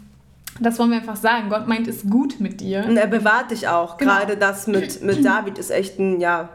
das 0.60 0.80
wollen 0.80 0.90
wir 0.92 0.98
einfach 0.98 1.18
sagen. 1.18 1.50
Gott 1.50 1.68
meint 1.68 1.88
es 1.88 2.10
gut 2.10 2.40
mit 2.40 2.62
dir. 2.62 2.86
Und 2.88 2.98
er 2.98 3.08
bewahrt 3.08 3.52
dich 3.52 3.68
auch. 3.68 3.98
Genau. 3.98 4.14
Gerade 4.14 4.38
das 4.38 4.66
mit, 4.68 5.04
mit 5.04 5.24
David 5.24 5.58
ist 5.60 5.70
echt 5.72 6.00
ein 6.00 6.20
ja, 6.20 6.50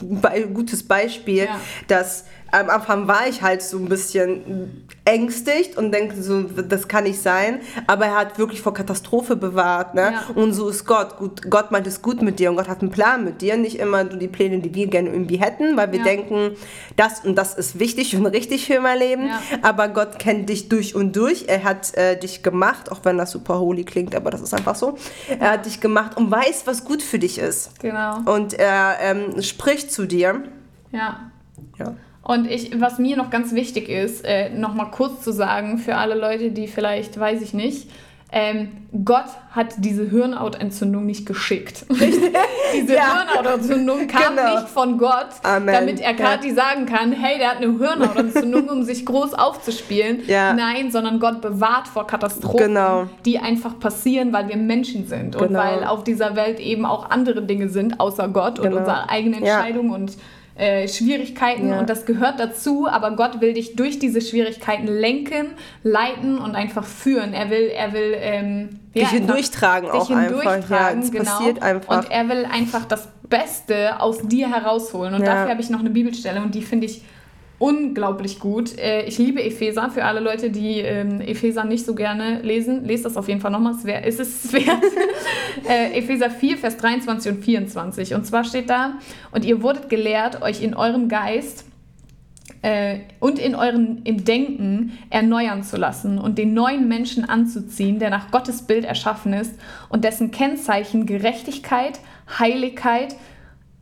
gutes 0.54 0.82
Beispiel, 0.86 1.44
Ja. 1.44 1.60
dass 1.86 2.24
am 2.52 2.70
Anfang 2.70 3.08
war 3.08 3.26
ich 3.28 3.42
halt 3.42 3.62
so 3.62 3.78
ein 3.78 3.88
bisschen 3.88 4.86
ängstigt 5.04 5.76
und 5.76 5.92
denke 5.92 6.20
so, 6.22 6.42
das 6.42 6.88
kann 6.88 7.04
nicht 7.04 7.20
sein. 7.20 7.60
Aber 7.86 8.06
er 8.06 8.16
hat 8.16 8.38
wirklich 8.38 8.60
vor 8.60 8.74
Katastrophe 8.74 9.36
bewahrt. 9.36 9.94
Ne? 9.94 10.12
Ja. 10.12 10.24
Und 10.34 10.52
so 10.52 10.68
ist 10.68 10.84
Gott. 10.86 11.16
Gut, 11.16 11.50
Gott 11.50 11.70
meint 11.70 11.86
es 11.86 12.02
gut 12.02 12.22
mit 12.22 12.38
dir 12.38 12.50
und 12.50 12.56
Gott 12.56 12.68
hat 12.68 12.80
einen 12.82 12.90
Plan 12.90 13.24
mit 13.24 13.40
dir. 13.40 13.56
Nicht 13.56 13.78
immer 13.78 14.04
nur 14.04 14.16
die 14.18 14.28
Pläne, 14.28 14.58
die 14.60 14.74
wir 14.74 14.86
gerne 14.86 15.10
irgendwie 15.10 15.36
hätten, 15.36 15.76
weil 15.76 15.92
wir 15.92 15.98
Ja. 15.98 16.04
denken, 16.04 16.52
das 16.96 17.24
und 17.24 17.36
das 17.36 17.54
ist 17.54 17.78
wichtig 17.78 18.14
und 18.16 18.26
richtig 18.26 18.66
für 18.66 18.80
mein 18.80 18.98
Leben. 18.98 19.26
Ja. 19.28 19.40
Aber 19.62 19.88
Gott 19.88 20.18
kennt 20.18 20.48
dich 20.48 20.68
durch 20.68 20.94
und 20.94 21.16
durch. 21.16 21.44
Er 21.48 21.64
hat 21.64 21.94
äh, 21.96 22.18
dich 22.18 22.42
gemacht, 22.42 22.92
auch 22.92 23.00
wenn 23.04 23.18
das 23.18 23.30
super 23.30 23.58
holy 23.58 23.84
klingt, 23.84 24.14
aber 24.14 24.30
das 24.30 24.40
ist 24.40 24.54
einfach 24.54 24.74
so. 24.74 24.96
Er 25.38 25.52
hat 25.52 25.66
dich 25.66 25.80
gemacht 25.80 26.16
und 26.16 26.30
weiß, 26.30 26.62
was 26.66 26.84
gut 26.84 27.02
für 27.02 27.18
dich 27.18 27.38
ist. 27.38 27.78
Genau. 27.80 28.18
Und 28.26 28.54
er 28.54 28.96
ähm, 29.00 29.42
spricht 29.42 29.92
zu 29.92 30.06
dir. 30.06 30.42
Ja. 30.92 31.30
Ja. 31.78 31.94
Und 32.28 32.46
ich, 32.50 32.78
was 32.78 32.98
mir 32.98 33.16
noch 33.16 33.30
ganz 33.30 33.54
wichtig 33.54 33.88
ist, 33.88 34.22
äh, 34.24 34.50
nochmal 34.50 34.90
kurz 34.90 35.22
zu 35.22 35.32
sagen, 35.32 35.78
für 35.78 35.96
alle 35.96 36.14
Leute, 36.14 36.50
die 36.50 36.68
vielleicht, 36.68 37.18
weiß 37.18 37.40
ich 37.40 37.54
nicht, 37.54 37.88
ähm, 38.30 38.68
Gott 39.06 39.24
hat 39.52 39.68
diese 39.78 40.04
Hirnhautentzündung 40.10 41.06
nicht 41.06 41.24
geschickt. 41.24 41.86
diese 41.90 42.94
Ja. 42.94 43.24
Hirnhautentzündung 43.24 44.06
kam 44.06 44.36
Genau. 44.36 44.56
nicht 44.56 44.68
von 44.68 44.98
Gott, 44.98 45.28
Amen. 45.42 45.72
damit 45.74 46.00
er 46.00 46.10
Ja. 46.10 46.16
Kathi 46.16 46.50
sagen 46.52 46.84
kann, 46.84 47.12
hey, 47.12 47.38
der 47.38 47.52
hat 47.52 47.56
eine 47.62 47.78
Hirnhautentzündung, 47.78 48.68
um 48.68 48.82
sich 48.82 49.06
groß 49.06 49.32
aufzuspielen. 49.32 50.20
Ja. 50.26 50.52
Nein, 50.52 50.90
sondern 50.90 51.20
Gott 51.20 51.40
bewahrt 51.40 51.88
vor 51.88 52.06
Katastrophen, 52.06 52.58
Genau. 52.68 53.06
die 53.24 53.38
einfach 53.38 53.78
passieren, 53.80 54.34
weil 54.34 54.48
wir 54.48 54.58
Menschen 54.58 55.06
sind 55.06 55.34
und 55.34 55.48
Genau. 55.48 55.60
weil 55.60 55.84
auf 55.84 56.04
dieser 56.04 56.36
Welt 56.36 56.60
eben 56.60 56.84
auch 56.84 57.08
andere 57.08 57.40
Dinge 57.40 57.70
sind, 57.70 57.98
außer 57.98 58.28
Gott 58.28 58.58
und 58.58 58.66
Genau. 58.66 58.80
unsere 58.80 59.08
eigenen 59.08 59.42
Ja. 59.42 59.54
Entscheidungen 59.60 59.90
und 59.92 60.12
äh, 60.58 60.88
Schwierigkeiten 60.88 61.70
Ja. 61.70 61.78
und 61.78 61.88
das 61.88 62.04
gehört 62.04 62.38
dazu, 62.40 62.88
aber 62.88 63.12
Gott 63.12 63.40
will 63.40 63.54
dich 63.54 63.76
durch 63.76 63.98
diese 63.98 64.20
Schwierigkeiten 64.20 64.86
lenken, 64.88 65.52
leiten 65.84 66.38
und 66.38 66.54
einfach 66.56 66.84
führen. 66.84 67.32
Er 67.32 67.48
will, 67.48 67.70
er 67.74 67.92
will 67.92 68.14
ähm, 68.16 68.68
ja, 68.92 69.02
Dich 69.02 69.02
einfach 69.02 69.12
hindurchtragen 69.12 69.90
auch 69.90 70.06
dich 70.08 70.16
einfach. 70.16 70.42
Ja, 70.44 70.48
hindurchtragen, 70.48 71.10
genau. 71.10 71.24
passiert 71.24 71.62
einfach. 71.62 71.96
Und 71.98 72.10
er 72.10 72.28
will 72.28 72.44
einfach 72.44 72.84
das 72.86 73.08
Beste 73.28 74.00
aus 74.00 74.18
dir 74.26 74.48
herausholen. 74.52 75.14
Und 75.14 75.20
Ja. 75.22 75.34
dafür 75.34 75.50
habe 75.52 75.60
ich 75.60 75.70
noch 75.70 75.80
eine 75.80 75.90
Bibelstelle 75.90 76.40
und 76.42 76.54
die 76.54 76.62
finde 76.62 76.86
ich 76.86 77.02
unglaublich 77.58 78.38
gut. 78.38 78.78
Äh, 78.78 79.06
Ich 79.06 79.18
liebe 79.18 79.42
Epheser. 79.42 79.90
Für 79.90 80.04
alle 80.04 80.20
Leute, 80.20 80.50
die 80.50 80.80
ähm, 80.80 81.20
Epheser 81.20 81.64
nicht 81.64 81.84
so 81.84 81.94
gerne 81.94 82.40
lesen, 82.42 82.84
lest 82.84 83.04
das 83.04 83.16
auf 83.16 83.28
jeden 83.28 83.40
Fall 83.40 83.50
nochmal. 83.50 83.74
Es 84.04 84.18
ist 84.18 84.44
es 84.44 84.52
wert. 84.52 84.82
äh, 85.68 85.98
Epheser 85.98 86.30
4, 86.30 86.58
Vers 86.58 86.76
23 86.76 87.32
und 87.32 87.44
24. 87.44 88.14
Und 88.14 88.26
zwar 88.26 88.44
steht 88.44 88.70
da, 88.70 88.94
und 89.32 89.44
ihr 89.44 89.62
wurdet 89.62 89.88
gelehrt, 89.88 90.42
euch 90.42 90.62
in 90.62 90.74
eurem 90.74 91.08
Geist 91.08 91.64
äh, 92.62 93.00
und 93.20 93.38
in 93.38 93.54
euren 93.54 94.02
im 94.04 94.24
Denken 94.24 94.98
erneuern 95.10 95.62
zu 95.62 95.76
lassen 95.76 96.18
und 96.18 96.38
den 96.38 96.54
neuen 96.54 96.88
Menschen 96.88 97.28
anzuziehen, 97.28 97.98
der 97.98 98.10
nach 98.10 98.30
Gottes 98.30 98.62
Bild 98.62 98.84
erschaffen 98.84 99.32
ist 99.32 99.54
und 99.88 100.04
dessen 100.04 100.30
Kennzeichen 100.30 101.06
Gerechtigkeit, 101.06 102.00
Heiligkeit 102.38 103.16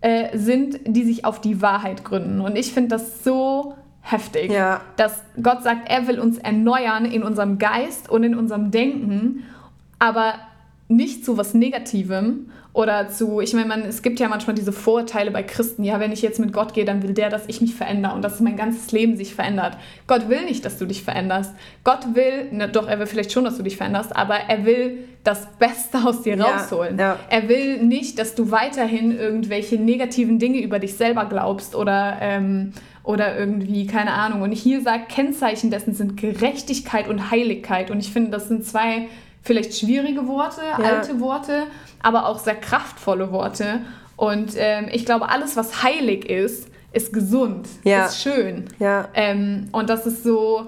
äh, 0.01 0.37
sind, 0.37 0.81
die 0.87 1.05
sich 1.05 1.25
auf 1.25 1.41
die 1.41 1.63
Wahrheit 1.63 2.05
gründen. 2.05 2.41
Und 2.41 2.57
ich 2.57 2.73
finde 2.73 2.91
das 2.91 3.25
so 3.25 3.75
heftig, 4.03 4.53
Ja. 4.53 4.81
dass 4.97 5.23
Gott 5.43 5.63
sagt, 5.63 5.89
er 5.91 6.07
will 6.07 6.21
uns 6.21 6.39
erneuern 6.39 7.05
in 7.05 7.23
unserem 7.23 7.59
Geist 7.59 8.09
und 8.09 8.23
in 8.23 8.35
unserem 8.37 8.71
Denken, 8.71 9.45
aber 9.99 10.35
nicht 10.89 11.25
zu 11.25 11.37
was 11.37 11.55
Negativem 11.55 12.51
oder 12.77 13.09
zu, 13.09 13.41
ich 13.41 13.55
meine, 13.55 13.67
man, 13.69 13.83
es 13.87 14.03
gibt 14.03 14.21
ja 14.21 14.29
manchmal 14.29 14.55
diese 14.55 14.71
Vorurteile 14.71 15.31
bei 15.31 15.43
Christen, 15.43 15.83
ja, 15.83 15.99
wenn 15.99 16.13
ich 16.13 16.21
jetzt 16.21 16.39
mit 16.39 16.53
Gott 16.53 16.75
gehe, 16.75 16.85
dann 16.85 17.03
will 17.03 17.15
der, 17.15 17.31
dass 17.31 17.45
ich 17.47 17.63
mich 17.63 17.75
verändere 17.75 18.13
und 18.15 18.21
dass 18.21 18.39
mein 18.41 18.55
ganzes 18.55 18.93
Leben 18.93 19.17
sich 19.17 19.35
verändert. 19.35 19.79
Gott 20.07 20.29
will 20.29 20.45
nicht, 20.45 20.63
dass 20.67 20.77
du 20.77 20.85
dich 20.85 21.03
veränderst. 21.03 21.55
Gott 21.85 22.15
will, 22.15 22.53
ne, 22.53 22.69
doch, 22.69 22.87
er 22.87 22.99
will 22.99 23.07
vielleicht 23.07 23.33
schon, 23.33 23.45
dass 23.45 23.57
du 23.57 23.63
dich 23.63 23.79
veränderst, 23.79 24.15
aber 24.15 24.35
er 24.35 24.67
will 24.67 24.99
das 25.25 25.47
Beste 25.59 26.05
aus 26.07 26.21
dir 26.21 26.37
Ja, 26.37 26.45
rausholen. 26.45 26.99
ja. 26.99 27.19
Er 27.31 27.49
will 27.49 27.83
nicht, 27.83 28.19
dass 28.19 28.35
du 28.35 28.51
weiterhin 28.51 29.11
irgendwelche 29.19 29.77
negativen 29.77 30.39
Dinge 30.39 30.61
über 30.61 30.79
dich 30.79 30.97
selber 30.97 31.25
glaubst 31.25 31.75
oder, 31.75 32.19
ähm, 32.21 32.75
oder 33.05 33.39
irgendwie, 33.39 33.87
keine 33.87 34.13
Ahnung. 34.13 34.43
Und 34.43 34.53
hier 34.53 34.83
sagt, 34.83 35.09
Kennzeichen 35.09 35.71
dessen 35.71 35.95
sind 35.95 36.19
Gerechtigkeit 36.19 37.09
und 37.09 37.31
Heiligkeit. 37.31 37.91
Und 37.91 38.01
ich 38.01 38.13
finde, 38.13 38.33
das 38.33 38.49
sind 38.49 38.67
zwei 38.67 39.09
vielleicht 39.47 39.75
schwierige 39.79 40.27
Worte, 40.29 40.61
Ja. 40.79 40.85
alte 40.85 41.21
Worte, 41.21 41.65
aber 42.03 42.27
auch 42.27 42.39
sehr 42.39 42.57
kraftvolle 42.57 43.33
Worte. 43.33 43.81
Und 44.17 44.53
ähm, 44.57 44.89
ich 44.93 45.05
glaube, 45.07 45.29
alles, 45.29 45.57
was 45.57 45.83
heilig 45.83 46.29
ist, 46.29 46.69
ist 46.93 47.13
gesund, 47.13 47.69
Ja. 47.85 48.07
ist 48.07 48.23
schön. 48.23 48.65
Ja. 48.79 49.09
Ähm, 49.15 49.69
und 49.73 49.89
das 49.91 50.07
ist 50.07 50.23
so 50.23 50.67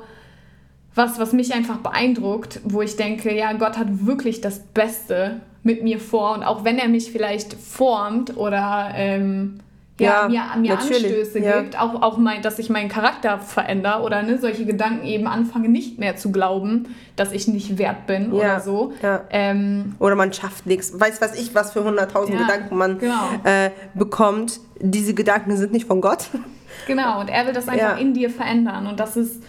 was, 0.94 1.18
was 1.20 1.32
mich 1.32 1.54
einfach 1.54 1.76
beeindruckt, 1.78 2.60
wo 2.64 2.82
ich 2.82 2.96
denke, 2.96 3.32
ja, 3.34 3.52
Gott 3.52 3.78
hat 3.78 4.06
wirklich 4.06 4.40
das 4.40 4.58
Beste 4.58 5.40
mit 5.62 5.82
mir 5.84 6.00
vor. 6.00 6.34
Und 6.34 6.42
auch 6.42 6.64
wenn 6.64 6.78
er 6.78 6.88
mich 6.88 7.12
vielleicht 7.12 7.54
formt 7.54 8.36
oder 8.36 8.90
ähm, 8.94 9.60
ja, 9.98 10.28
Ja, 10.28 10.54
mir, 10.56 10.60
mir 10.60 10.78
Anstöße 10.78 11.38
ja. 11.40 11.60
gibt, 11.60 11.78
auch, 11.78 12.02
auch 12.02 12.18
mein, 12.18 12.42
dass 12.42 12.58
ich 12.58 12.70
meinen 12.70 12.88
Charakter 12.88 13.38
verändere 13.38 14.02
oder 14.02 14.22
ne, 14.22 14.38
solche 14.38 14.64
Gedanken 14.64 15.06
eben 15.06 15.26
anfange, 15.26 15.68
nicht 15.68 15.98
mehr 15.98 16.16
zu 16.16 16.30
glauben, 16.32 16.94
dass 17.16 17.32
ich 17.32 17.48
nicht 17.48 17.78
wert 17.78 18.06
bin 18.06 18.32
Ja, 18.32 18.38
oder 18.38 18.60
so. 18.60 18.92
Ähm, 19.30 19.96
Oder 19.98 20.14
man 20.14 20.32
schafft 20.32 20.66
nichts. 20.66 20.98
Weiß 20.98 21.20
was 21.20 21.38
ich, 21.40 21.54
was 21.54 21.72
für 21.72 21.80
100.000 21.80 22.32
Ja, 22.32 22.38
Gedanken 22.38 22.76
man 22.76 22.98
genau. 22.98 23.28
äh, 23.44 23.70
bekommt. 23.94 24.60
Diese 24.80 25.14
Gedanken 25.14 25.56
sind 25.56 25.72
nicht 25.72 25.86
von 25.86 26.00
Gott. 26.00 26.26
Genau, 26.86 27.20
und 27.20 27.28
er 27.28 27.44
will 27.46 27.52
das 27.52 27.66
einfach 27.68 27.98
in 27.98 28.14
dir 28.14 28.30
verändern. 28.30 28.86
Und 28.86 29.00
das 29.00 29.16
ist 29.16 29.42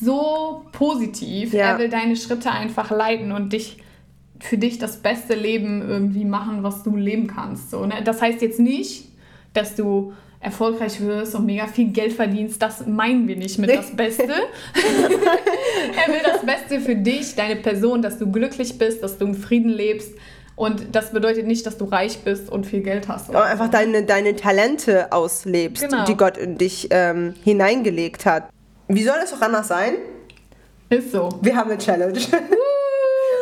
so 0.00 0.64
positiv. 0.72 1.52
Er 1.52 1.78
will 1.78 1.88
deine 1.88 2.16
Schritte 2.16 2.50
einfach 2.50 2.90
leiten 2.90 3.32
und 3.32 3.52
dich 3.52 3.82
für 4.38 4.56
dich 4.58 4.78
das 4.78 4.98
beste 4.98 5.34
Leben 5.34 5.82
irgendwie 5.86 6.24
machen, 6.24 6.62
was 6.62 6.82
du 6.82 6.96
leben 6.96 7.26
kannst. 7.26 7.70
So, 7.70 7.86
ne? 7.86 7.96
Das 8.04 8.22
heißt 8.22 8.40
jetzt 8.40 8.60
nicht, 8.60 9.08
dass 9.56 9.74
du 9.74 10.12
erfolgreich 10.40 11.00
wirst 11.00 11.34
und 11.34 11.46
mega 11.46 11.66
viel 11.66 11.88
Geld 11.88 12.12
verdienst. 12.12 12.60
Das 12.60 12.86
meinen 12.86 13.26
wir 13.26 13.36
nicht 13.36 13.58
mit 13.58 13.70
das 13.70 13.94
Beste. 13.96 14.24
er 14.28 16.12
will 16.12 16.20
das 16.24 16.44
Beste 16.44 16.80
für 16.80 16.94
dich, 16.94 17.34
deine 17.34 17.56
Person, 17.56 18.02
dass 18.02 18.18
du 18.18 18.30
glücklich 18.30 18.78
bist, 18.78 19.02
dass 19.02 19.18
du 19.18 19.26
im 19.26 19.34
Frieden 19.34 19.70
lebst. 19.70 20.12
Und 20.54 20.94
das 20.94 21.10
bedeutet 21.10 21.46
nicht, 21.46 21.66
dass 21.66 21.76
du 21.76 21.84
reich 21.84 22.20
bist 22.20 22.50
und 22.50 22.64
viel 22.66 22.80
Geld 22.80 23.08
hast. 23.08 23.28
Aber 23.28 23.44
einfach 23.44 23.68
deine, 23.68 24.04
deine 24.04 24.36
Talente 24.36 25.12
auslebst, 25.12 25.82
Genau. 25.82 26.04
die 26.06 26.16
Gott 26.16 26.38
in 26.38 26.56
dich 26.56 26.88
ähm, 26.90 27.34
hineingelegt 27.44 28.24
hat. 28.24 28.48
Wie 28.88 29.02
soll 29.02 29.16
es 29.22 29.32
doch 29.32 29.42
anders 29.42 29.68
sein? 29.68 29.94
Ist 30.88 31.12
so. 31.12 31.28
Wir 31.42 31.56
haben 31.56 31.70
eine 31.70 31.78
Challenge. 31.78 32.18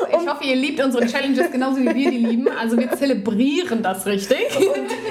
Ich 0.09 0.29
hoffe, 0.29 0.45
ihr 0.45 0.57
liebt 0.57 0.83
unsere 0.83 1.07
Challenges 1.07 1.51
genauso 1.51 1.79
wie 1.81 1.87
wir 1.87 2.11
die 2.11 2.19
lieben. 2.19 2.49
Also 2.49 2.79
wir 2.79 2.91
zelebrieren 2.93 3.83
das 3.83 4.07
richtig. 4.07 4.39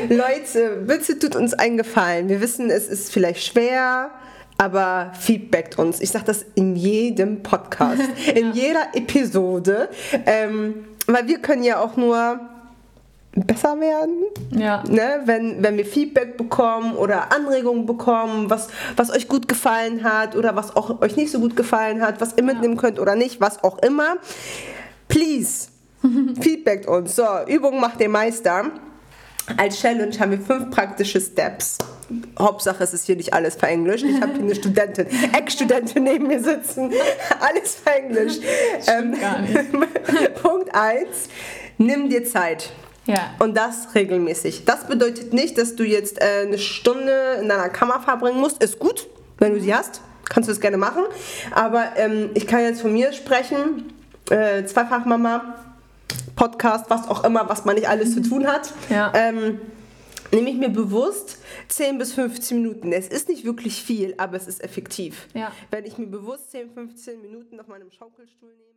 Leute, 0.09 0.83
bitte 0.85 1.19
tut 1.19 1.35
uns 1.35 1.53
einen 1.53 1.77
Gefallen. 1.77 2.29
Wir 2.29 2.41
wissen, 2.41 2.69
es 2.69 2.87
ist 2.87 3.11
vielleicht 3.11 3.43
schwer, 3.43 4.11
aber 4.57 5.11
feedbackt 5.19 5.77
uns. 5.77 5.99
Ich 6.01 6.11
sage 6.11 6.25
das 6.25 6.45
in 6.55 6.75
jedem 6.75 7.43
Podcast, 7.43 8.01
in 8.35 8.53
jeder 8.53 8.87
Episode, 8.93 9.89
ähm, 10.25 10.85
weil 11.07 11.27
wir 11.27 11.39
können 11.39 11.63
ja 11.63 11.81
auch 11.81 11.97
nur 11.97 12.39
besser 13.35 13.79
werden. 13.79 14.23
Ja. 14.51 14.83
Ne, 14.87 15.21
wenn, 15.25 15.63
wenn 15.63 15.77
wir 15.77 15.85
Feedback 15.85 16.37
bekommen 16.37 16.95
oder 16.95 17.31
Anregungen 17.31 17.85
bekommen, 17.85 18.49
was, 18.49 18.67
was 18.95 19.09
euch 19.11 19.27
gut 19.27 19.47
gefallen 19.47 20.03
hat 20.03 20.35
oder 20.35 20.55
was 20.55 20.75
auch 20.75 21.01
euch 21.01 21.15
nicht 21.15 21.31
so 21.31 21.39
gut 21.39 21.55
gefallen 21.55 22.01
hat, 22.01 22.21
was 22.21 22.37
ihr 22.37 22.43
mitnehmen 22.43 22.77
könnt 22.77 22.99
oder 22.99 23.15
nicht, 23.15 23.41
was 23.41 23.63
auch 23.63 23.79
immer. 23.79 24.17
Please, 25.13 25.67
feedbackt 26.41 26.87
uns. 26.87 27.15
So, 27.15 27.23
Übung 27.47 27.79
macht 27.79 27.99
den 27.99 28.09
Meister. 28.09 28.71
Als 29.57 29.79
Challenge 29.79 30.17
haben 30.19 30.31
wir 30.31 30.39
fünf 30.39 30.71
praktische 30.71 31.21
Steps. 31.21 31.77
Hauptsache, 32.39 32.83
es 32.83 32.95
ist 32.95 33.05
hier 33.05 33.15
nicht 33.15 33.31
alles 33.31 33.53
verenglischt. 33.53 34.03
Ich 34.03 34.19
habe 34.19 34.33
hier 34.33 34.41
eine 34.41 34.55
Studentin, 34.55 35.05
Ex-Studentin 35.33 36.03
neben 36.03 36.25
mir 36.25 36.41
sitzen. 36.41 36.91
Alles 37.39 37.75
verenglischt. 37.75 38.41
Ähm, 38.87 39.19
gar 39.19 39.41
nicht. 39.41 39.53
Punkt 40.41 40.73
1. 40.73 41.07
Nimm 41.77 42.09
dir 42.09 42.25
Zeit. 42.25 42.71
Ja. 43.05 43.35
Und 43.37 43.55
das 43.55 43.93
regelmäßig. 43.93 44.65
Das 44.65 44.87
bedeutet 44.87 45.31
nicht, 45.31 45.59
dass 45.59 45.75
du 45.75 45.83
jetzt 45.83 46.21
äh, 46.21 46.43
eine 46.43 46.57
Stunde 46.57 47.37
in 47.39 47.49
deiner 47.49 47.69
Kammer 47.69 48.01
verbringen 48.01 48.39
musst. 48.39 48.63
Ist 48.63 48.79
gut, 48.79 49.07
wenn 49.37 49.53
du 49.53 49.61
sie 49.61 49.75
hast. 49.75 50.01
Kannst 50.27 50.49
du 50.49 50.53
es 50.53 50.59
gerne 50.59 50.77
machen. 50.77 51.03
Aber 51.53 51.91
ähm, 51.97 52.31
ich 52.33 52.47
kann 52.47 52.61
jetzt 52.61 52.81
von 52.81 52.93
mir 52.93 53.13
sprechen. 53.13 53.93
Äh, 54.29 54.65
Zweifachmama, 54.65 55.55
Podcast, 56.35 56.89
was 56.89 57.07
auch 57.07 57.23
immer, 57.23 57.47
was 57.49 57.65
man 57.65 57.75
nicht 57.75 57.87
alles 57.87 58.13
zu 58.13 58.21
tun 58.21 58.47
hat. 58.47 58.73
Ja. 58.89 59.11
Ähm, 59.15 59.59
nehme 60.31 60.49
ich 60.49 60.57
mir 60.57 60.69
bewusst 60.69 61.37
10 61.67 61.97
bis 61.97 62.13
15 62.13 62.61
Minuten. 62.61 62.91
Es 62.91 63.07
ist 63.07 63.29
nicht 63.29 63.45
wirklich 63.45 63.81
viel, 63.83 64.15
aber 64.17 64.37
es 64.37 64.47
ist 64.47 64.63
effektiv. 64.63 65.27
Ja. 65.33 65.51
Wenn 65.71 65.85
ich 65.85 65.97
mir 65.97 66.07
bewusst 66.07 66.51
10, 66.51 66.71
15 66.71 67.21
Minuten 67.21 67.59
auf 67.59 67.67
meinem 67.67 67.91
Schaukelstuhl 67.91 68.49
nehme. 68.49 68.72